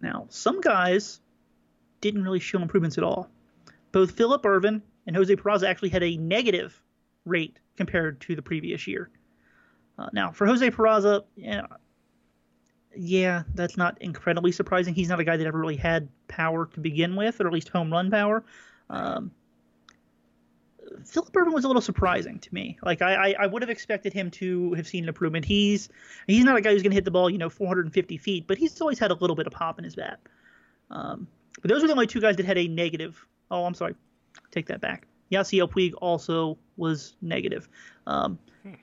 Now, 0.00 0.26
some 0.28 0.60
guys 0.60 1.20
didn't 2.00 2.22
really 2.22 2.40
show 2.40 2.60
improvements 2.60 2.98
at 2.98 3.04
all. 3.04 3.30
Both 3.92 4.12
Phillip 4.12 4.44
Ervin 4.44 4.82
and 5.06 5.16
Jose 5.16 5.34
Peraza 5.36 5.68
actually 5.68 5.90
had 5.90 6.02
a 6.02 6.16
negative 6.16 6.80
rate 7.24 7.58
compared 7.76 8.20
to 8.22 8.36
the 8.36 8.42
previous 8.42 8.86
year. 8.86 9.10
Uh, 9.98 10.08
now, 10.12 10.30
for 10.30 10.46
Jose 10.46 10.70
Peraza, 10.70 11.24
yeah, 11.36 11.66
yeah, 12.94 13.42
that's 13.54 13.76
not 13.76 14.00
incredibly 14.00 14.52
surprising. 14.52 14.94
He's 14.94 15.08
not 15.08 15.20
a 15.20 15.24
guy 15.24 15.36
that 15.36 15.46
ever 15.46 15.58
really 15.58 15.76
had 15.76 16.08
power 16.28 16.66
to 16.66 16.80
begin 16.80 17.16
with, 17.16 17.40
or 17.40 17.46
at 17.46 17.52
least 17.52 17.68
home 17.68 17.92
run 17.92 18.10
power. 18.10 18.44
Um, 18.90 19.30
Phillip 21.04 21.36
Ervin 21.36 21.52
was 21.52 21.64
a 21.64 21.68
little 21.68 21.82
surprising 21.82 22.38
to 22.40 22.54
me. 22.54 22.78
Like 22.82 23.02
I, 23.02 23.14
I, 23.14 23.34
I, 23.40 23.46
would 23.46 23.62
have 23.62 23.70
expected 23.70 24.12
him 24.12 24.30
to 24.32 24.72
have 24.74 24.86
seen 24.86 25.04
an 25.04 25.08
improvement. 25.08 25.44
He's 25.44 25.88
he's 26.26 26.44
not 26.44 26.56
a 26.56 26.60
guy 26.60 26.72
who's 26.72 26.82
going 26.82 26.90
to 26.90 26.96
hit 26.96 27.04
the 27.04 27.10
ball, 27.10 27.30
you 27.30 27.38
know, 27.38 27.50
450 27.50 28.16
feet, 28.18 28.46
but 28.46 28.58
he's 28.58 28.80
always 28.80 28.98
had 28.98 29.10
a 29.10 29.14
little 29.14 29.36
bit 29.36 29.46
of 29.46 29.52
pop 29.52 29.78
in 29.78 29.84
his 29.84 29.96
bat. 29.96 30.20
Um, 30.90 31.26
but 31.60 31.70
those 31.70 31.82
were 31.82 31.88
the 31.88 31.94
only 31.94 32.06
two 32.06 32.20
guys 32.20 32.36
that 32.36 32.46
had 32.46 32.58
a 32.58 32.68
negative. 32.68 33.26
Oh, 33.50 33.64
I'm 33.64 33.74
sorry, 33.74 33.94
take 34.50 34.66
that 34.66 34.80
back. 34.80 35.06
Yasiel 35.32 35.70
Puig 35.70 35.94
also 35.98 36.58
was 36.76 37.16
negative. 37.20 37.68
Um, 38.06 38.38
hmm. 38.62 38.74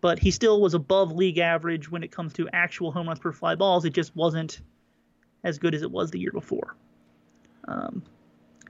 But 0.00 0.18
he 0.18 0.30
still 0.30 0.60
was 0.60 0.74
above 0.74 1.12
league 1.12 1.38
average 1.38 1.90
when 1.90 2.02
it 2.02 2.10
comes 2.10 2.32
to 2.34 2.48
actual 2.52 2.92
home 2.92 3.08
runs 3.08 3.18
per 3.18 3.32
fly 3.32 3.54
balls. 3.54 3.84
It 3.84 3.92
just 3.92 4.14
wasn't 4.16 4.60
as 5.44 5.58
good 5.58 5.74
as 5.74 5.82
it 5.82 5.90
was 5.90 6.10
the 6.10 6.18
year 6.18 6.32
before. 6.32 6.76
Um, 7.66 8.02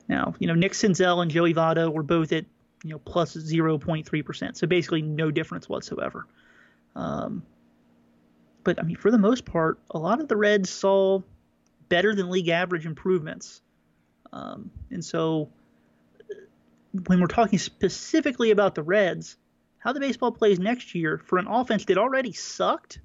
now, 0.08 0.34
you 0.38 0.46
know, 0.46 0.54
Nick 0.54 0.72
Senzel 0.72 1.22
and 1.22 1.30
Joey 1.30 1.54
Votto 1.54 1.92
were 1.92 2.02
both 2.02 2.32
at, 2.32 2.46
you 2.82 2.90
know, 2.90 2.98
plus 2.98 3.36
0.3%. 3.36 4.56
So 4.56 4.66
basically 4.66 5.02
no 5.02 5.30
difference 5.30 5.68
whatsoever. 5.68 6.26
Um, 6.96 7.42
but, 8.64 8.78
I 8.78 8.82
mean, 8.82 8.96
for 8.96 9.10
the 9.10 9.18
most 9.18 9.44
part, 9.44 9.78
a 9.90 9.98
lot 9.98 10.20
of 10.20 10.28
the 10.28 10.36
Reds 10.36 10.70
saw 10.70 11.20
better 11.88 12.14
than 12.14 12.30
league 12.30 12.48
average 12.48 12.86
improvements. 12.86 13.60
Um, 14.32 14.70
and 14.90 15.04
so 15.04 15.50
when 17.06 17.20
we're 17.20 17.26
talking 17.26 17.58
specifically 17.58 18.50
about 18.50 18.74
the 18.74 18.82
Reds, 18.82 19.36
how 19.78 19.92
the 19.92 20.00
baseball 20.00 20.32
plays 20.32 20.58
next 20.58 20.94
year 20.94 21.18
for 21.24 21.38
an 21.38 21.46
offense 21.46 21.84
that 21.86 21.98
already 21.98 22.32
sucked, 22.32 23.00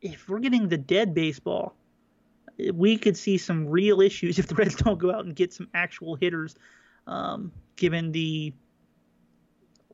if 0.00 0.28
we're 0.28 0.40
getting 0.40 0.68
the 0.68 0.78
dead 0.78 1.14
baseball, 1.14 1.74
we 2.74 2.96
could 2.96 3.16
see 3.16 3.38
some 3.38 3.68
real 3.68 4.00
issues 4.00 4.38
if 4.38 4.46
the 4.46 4.54
Reds 4.54 4.76
don't 4.76 4.98
go 4.98 5.12
out 5.12 5.24
and 5.24 5.34
get 5.34 5.52
some 5.52 5.68
actual 5.74 6.14
hitters, 6.14 6.54
um, 7.06 7.52
given 7.76 8.12
the 8.12 8.52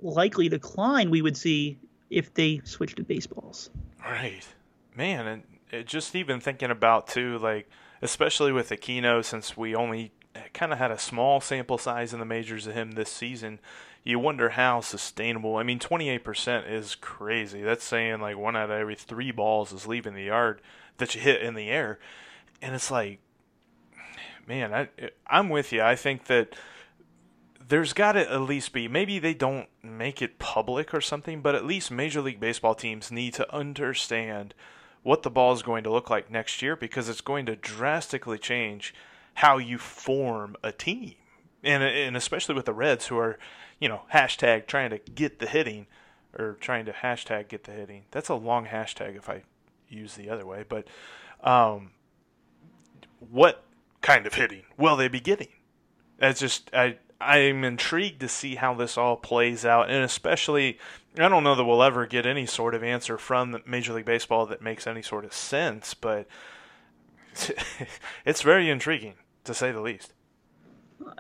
likely 0.00 0.48
decline 0.48 1.11
we 1.11 1.22
would 1.22 1.37
see 1.37 1.78
if 2.11 2.33
they 2.35 2.61
switch 2.64 2.94
to 2.96 3.02
baseballs. 3.02 3.70
Right, 4.04 4.46
man, 4.96 5.26
and 5.26 5.42
it, 5.70 5.87
just 5.87 6.14
even 6.14 6.40
thinking 6.40 6.70
about 6.70 7.09
too, 7.09 7.38
like 7.38 7.68
especially 8.00 8.52
with 8.52 8.70
Aquino, 8.70 9.24
since 9.24 9.57
we 9.57 9.74
only 9.74 10.12
kind 10.52 10.72
of 10.72 10.78
had 10.78 10.90
a 10.90 10.98
small 10.98 11.40
sample 11.40 11.78
size 11.78 12.12
in 12.12 12.20
the 12.20 12.24
majors 12.24 12.66
of 12.66 12.74
him 12.74 12.92
this 12.92 13.11
season. 13.11 13.59
You 14.04 14.18
wonder 14.18 14.50
how 14.50 14.81
sustainable. 14.81 15.57
I 15.57 15.64
mean, 15.64 15.78
28% 15.78 16.70
is 16.70 16.94
crazy. 16.94 17.62
That's 17.62 17.85
saying 17.85 18.20
like 18.20 18.38
one 18.38 18.57
out 18.57 18.70
of 18.70 18.78
every 18.78 18.94
three 18.94 19.33
balls 19.33 19.72
is 19.72 19.87
leaving 19.87 20.14
the 20.14 20.24
yard 20.24 20.61
that 20.98 21.14
you 21.14 21.20
hit 21.20 21.42
in 21.42 21.54
the 21.54 21.68
air 21.68 21.98
and 22.61 22.75
it's 22.75 22.90
like, 22.90 23.21
man, 24.47 24.73
I 24.75 24.88
I'm 25.27 25.49
with 25.49 25.73
you. 25.73 25.83
I 25.83 25.97
think 25.97 26.27
that 26.27 26.55
there's 27.68 27.92
got 27.92 28.12
to 28.12 28.31
at 28.31 28.40
least 28.40 28.73
be 28.73 28.88
maybe 28.88 29.18
they 29.18 29.35
don't 29.35 29.68
make 29.83 30.23
it 30.23 30.38
public 30.38 30.94
or 30.94 31.01
something, 31.01 31.40
but 31.42 31.55
at 31.55 31.66
least 31.66 31.90
Major 31.90 32.21
League 32.21 32.40
Baseball 32.40 32.75
teams 32.75 33.11
need 33.11 33.35
to 33.35 33.55
understand 33.55 34.55
what 35.03 35.23
the 35.23 35.31
ball 35.31 35.53
is 35.53 35.62
going 35.62 35.85
to 35.85 35.90
look 35.90 36.11
like 36.11 36.31
next 36.31 36.61
year 36.62 36.77
because 36.77 37.09
it's 37.09 37.21
going 37.21 37.47
to 37.47 37.57
drastically 37.57 38.38
change 38.38 38.94
how 39.35 39.59
you 39.59 39.79
form 39.79 40.57
a 40.62 40.73
team. 40.73 41.14
And 41.62 41.83
and 41.83 42.16
especially 42.16 42.55
with 42.55 42.64
the 42.64 42.73
Reds 42.73 43.07
who 43.07 43.18
are, 43.18 43.38
you 43.79 43.88
know, 43.88 44.03
hashtag 44.12 44.66
trying 44.66 44.90
to 44.90 44.99
get 44.99 45.38
the 45.38 45.47
hitting 45.47 45.87
or 46.37 46.57
trying 46.61 46.87
to 46.87 46.92
hashtag 46.92 47.49
get 47.49 47.64
the 47.64 47.73
hitting. 47.73 48.05
That's 48.11 48.29
a 48.29 48.35
long 48.35 48.66
hashtag 48.66 49.16
if 49.16 49.29
I 49.29 49.42
use 49.88 50.14
the 50.14 50.31
other 50.31 50.47
way, 50.47 50.64
but 50.68 50.87
um, 51.42 51.90
what 53.18 53.64
kind 54.00 54.26
of 54.26 54.35
hitting 54.35 54.62
will 54.76 54.96
they 54.96 55.09
be 55.09 55.20
getting? 55.20 55.48
It's 56.18 56.40
just 56.40 56.70
I 56.72 56.98
I'm 57.20 57.64
intrigued 57.64 58.20
to 58.20 58.28
see 58.28 58.54
how 58.54 58.74
this 58.74 58.96
all 58.96 59.16
plays 59.16 59.64
out, 59.64 59.90
and 59.90 60.04
especially 60.04 60.78
I 61.18 61.28
don't 61.28 61.42
know 61.42 61.54
that 61.54 61.64
we'll 61.64 61.83
ever 61.83 62.07
get 62.07 62.26
any 62.26 62.46
sort 62.46 62.74
of 62.74 62.85
answer 62.85 63.18
from 63.18 63.61
Major 63.66 63.92
League 63.92 64.04
Baseball 64.04 64.46
that 64.46 64.62
makes 64.62 64.87
any 64.87 65.02
sort 65.02 65.24
of 65.24 65.33
sense, 65.33 65.94
but 65.94 66.26
it's 68.24 68.42
very 68.42 68.70
intriguing 68.70 69.14
to 69.44 69.54
say 69.54 69.72
the 69.72 69.81
least. 69.81 70.12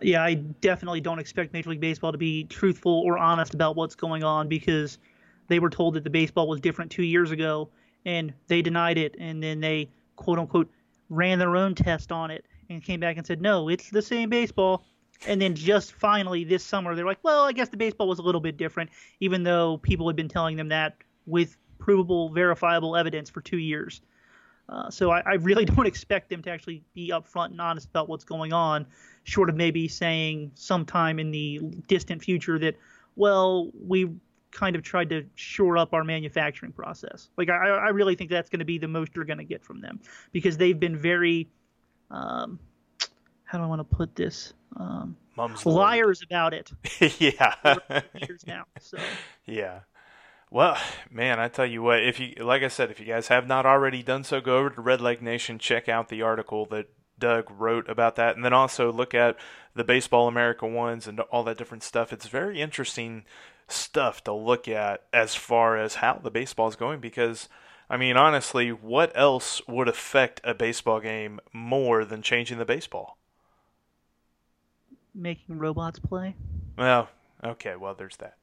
Yeah, 0.02 0.22
I 0.22 0.34
definitely 0.34 1.00
don't 1.00 1.18
expect 1.18 1.52
Major 1.52 1.70
League 1.70 1.80
Baseball 1.80 2.12
to 2.12 2.18
be 2.18 2.44
truthful 2.44 3.02
or 3.04 3.18
honest 3.18 3.54
about 3.54 3.76
what's 3.76 3.94
going 3.94 4.22
on 4.22 4.48
because 4.48 4.98
they 5.48 5.58
were 5.58 5.70
told 5.70 5.94
that 5.94 6.04
the 6.04 6.10
baseball 6.10 6.46
was 6.46 6.60
different 6.60 6.90
two 6.90 7.02
years 7.02 7.30
ago, 7.30 7.70
and 8.04 8.32
they 8.46 8.62
denied 8.62 8.98
it, 8.98 9.16
and 9.18 9.42
then 9.42 9.60
they 9.60 9.90
quote 10.16 10.38
unquote 10.38 10.70
ran 11.08 11.38
their 11.38 11.56
own 11.56 11.74
test 11.74 12.12
on 12.12 12.30
it 12.30 12.44
and 12.70 12.82
came 12.82 13.00
back 13.00 13.16
and 13.16 13.26
said 13.26 13.40
no, 13.40 13.68
it's 13.68 13.90
the 13.90 14.02
same 14.02 14.28
baseball. 14.28 14.84
And 15.26 15.42
then 15.42 15.54
just 15.54 15.92
finally 15.92 16.44
this 16.44 16.64
summer, 16.64 16.94
they're 16.94 17.06
like, 17.06 17.18
well, 17.22 17.44
I 17.44 17.52
guess 17.52 17.68
the 17.70 17.76
baseball 17.76 18.06
was 18.06 18.20
a 18.20 18.22
little 18.22 18.40
bit 18.40 18.56
different, 18.56 18.90
even 19.20 19.42
though 19.42 19.78
people 19.78 20.06
had 20.08 20.14
been 20.14 20.28
telling 20.28 20.56
them 20.56 20.68
that 20.68 20.96
with 21.26 21.56
provable, 21.78 22.28
verifiable 22.30 22.96
evidence 22.96 23.28
for 23.28 23.40
two 23.40 23.58
years. 23.58 24.00
Uh, 24.68 24.90
so 24.90 25.10
I, 25.10 25.22
I, 25.24 25.34
really 25.34 25.64
don't 25.76 25.86
expect 25.86 26.28
them 26.28 26.42
to 26.42 26.50
actually 26.50 26.84
be 26.94 27.10
upfront 27.10 27.46
and 27.46 27.60
honest 27.60 27.88
about 27.88 28.08
what's 28.08 28.24
going 28.24 28.52
on, 28.52 28.86
short 29.24 29.48
of 29.48 29.56
maybe 29.56 29.88
saying 29.88 30.52
sometime 30.54 31.18
in 31.18 31.30
the 31.30 31.60
distant 31.86 32.22
future 32.22 32.58
that, 32.58 32.76
well, 33.16 33.70
we 33.74 34.10
kind 34.50 34.76
of 34.76 34.82
tried 34.82 35.10
to 35.10 35.24
shore 35.34 35.76
up 35.76 35.92
our 35.94 36.04
manufacturing 36.04 36.72
process. 36.72 37.30
Like 37.36 37.48
I, 37.48 37.68
I 37.68 37.88
really 37.88 38.14
think 38.14 38.30
that's 38.30 38.48
going 38.48 38.60
to 38.60 38.64
be 38.64 38.78
the 38.78 38.88
most 38.88 39.14
you're 39.14 39.24
going 39.24 39.38
to 39.38 39.44
get 39.44 39.62
from 39.62 39.80
them 39.80 40.00
because 40.32 40.56
they've 40.56 40.78
been 40.78 40.96
very, 40.96 41.48
um, 42.10 42.58
how 43.44 43.58
do 43.58 43.64
I 43.64 43.66
want 43.66 43.80
to 43.80 43.96
put 43.96 44.14
this? 44.14 44.54
Um, 44.76 45.16
liars 45.64 46.22
about 46.22 46.54
it. 46.54 46.70
yeah. 47.18 47.54
years 48.14 48.44
now. 48.46 48.64
So. 48.80 48.98
Yeah. 49.46 49.80
Well, 50.50 50.76
man, 51.10 51.38
I 51.40 51.48
tell 51.48 51.64
you 51.64 51.82
what, 51.82 52.02
if 52.02 52.20
you 52.20 52.34
like 52.40 52.62
I 52.62 52.68
said, 52.68 52.90
if 52.90 53.00
you 53.00 53.06
guys 53.06 53.28
have 53.28 53.46
not 53.46 53.66
already 53.66 54.02
done 54.02 54.24
so, 54.24 54.40
go 54.40 54.58
over 54.58 54.70
to 54.70 54.82
Redleg 54.82 55.20
Nation, 55.20 55.58
check 55.58 55.88
out 55.88 56.08
the 56.08 56.22
article 56.22 56.66
that 56.66 56.88
Doug 57.18 57.50
wrote 57.50 57.88
about 57.88 58.16
that, 58.16 58.36
and 58.36 58.44
then 58.44 58.52
also 58.52 58.92
look 58.92 59.14
at 59.14 59.36
the 59.74 59.84
Baseball 59.84 60.28
America 60.28 60.66
ones 60.66 61.06
and 61.06 61.20
all 61.20 61.44
that 61.44 61.58
different 61.58 61.82
stuff. 61.82 62.12
It's 62.12 62.26
very 62.26 62.60
interesting 62.60 63.24
stuff 63.68 64.24
to 64.24 64.32
look 64.32 64.66
at 64.66 65.04
as 65.12 65.34
far 65.34 65.76
as 65.76 65.96
how 65.96 66.14
the 66.22 66.30
baseball 66.30 66.68
is 66.68 66.76
going 66.76 67.00
because 67.00 67.48
I 67.90 67.96
mean 67.96 68.16
honestly, 68.16 68.70
what 68.70 69.12
else 69.14 69.60
would 69.68 69.88
affect 69.88 70.40
a 70.42 70.54
baseball 70.54 71.00
game 71.00 71.38
more 71.52 72.04
than 72.04 72.22
changing 72.22 72.58
the 72.58 72.64
baseball? 72.64 73.18
Making 75.14 75.58
robots 75.58 75.98
play? 75.98 76.34
Well, 76.76 77.08
okay, 77.44 77.76
well 77.76 77.94
there's 77.94 78.16
that. 78.16 78.36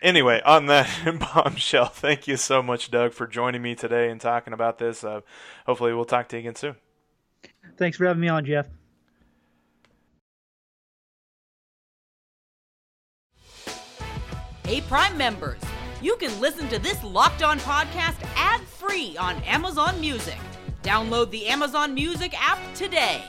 Anyway, 0.00 0.40
on 0.44 0.66
that 0.66 0.88
bombshell, 1.34 1.86
thank 1.86 2.26
you 2.26 2.36
so 2.36 2.62
much, 2.62 2.90
Doug, 2.90 3.12
for 3.12 3.26
joining 3.26 3.62
me 3.62 3.74
today 3.74 4.10
and 4.10 4.20
talking 4.20 4.52
about 4.52 4.78
this. 4.78 5.04
Uh, 5.04 5.20
hopefully, 5.66 5.92
we'll 5.92 6.06
talk 6.06 6.28
to 6.28 6.36
you 6.36 6.40
again 6.40 6.54
soon. 6.54 6.76
Thanks 7.76 7.96
for 7.96 8.06
having 8.06 8.20
me 8.20 8.28
on, 8.28 8.44
Jeff. 8.44 8.66
Hey, 14.64 14.82
Prime 14.82 15.16
members, 15.16 15.60
you 16.02 16.16
can 16.16 16.38
listen 16.40 16.68
to 16.68 16.78
this 16.78 17.02
Locked 17.02 17.42
On 17.42 17.58
podcast 17.60 18.22
ad 18.36 18.60
free 18.60 19.16
on 19.16 19.36
Amazon 19.44 19.98
Music. 20.00 20.36
Download 20.82 21.30
the 21.30 21.46
Amazon 21.46 21.94
Music 21.94 22.34
app 22.38 22.58
today. 22.74 23.24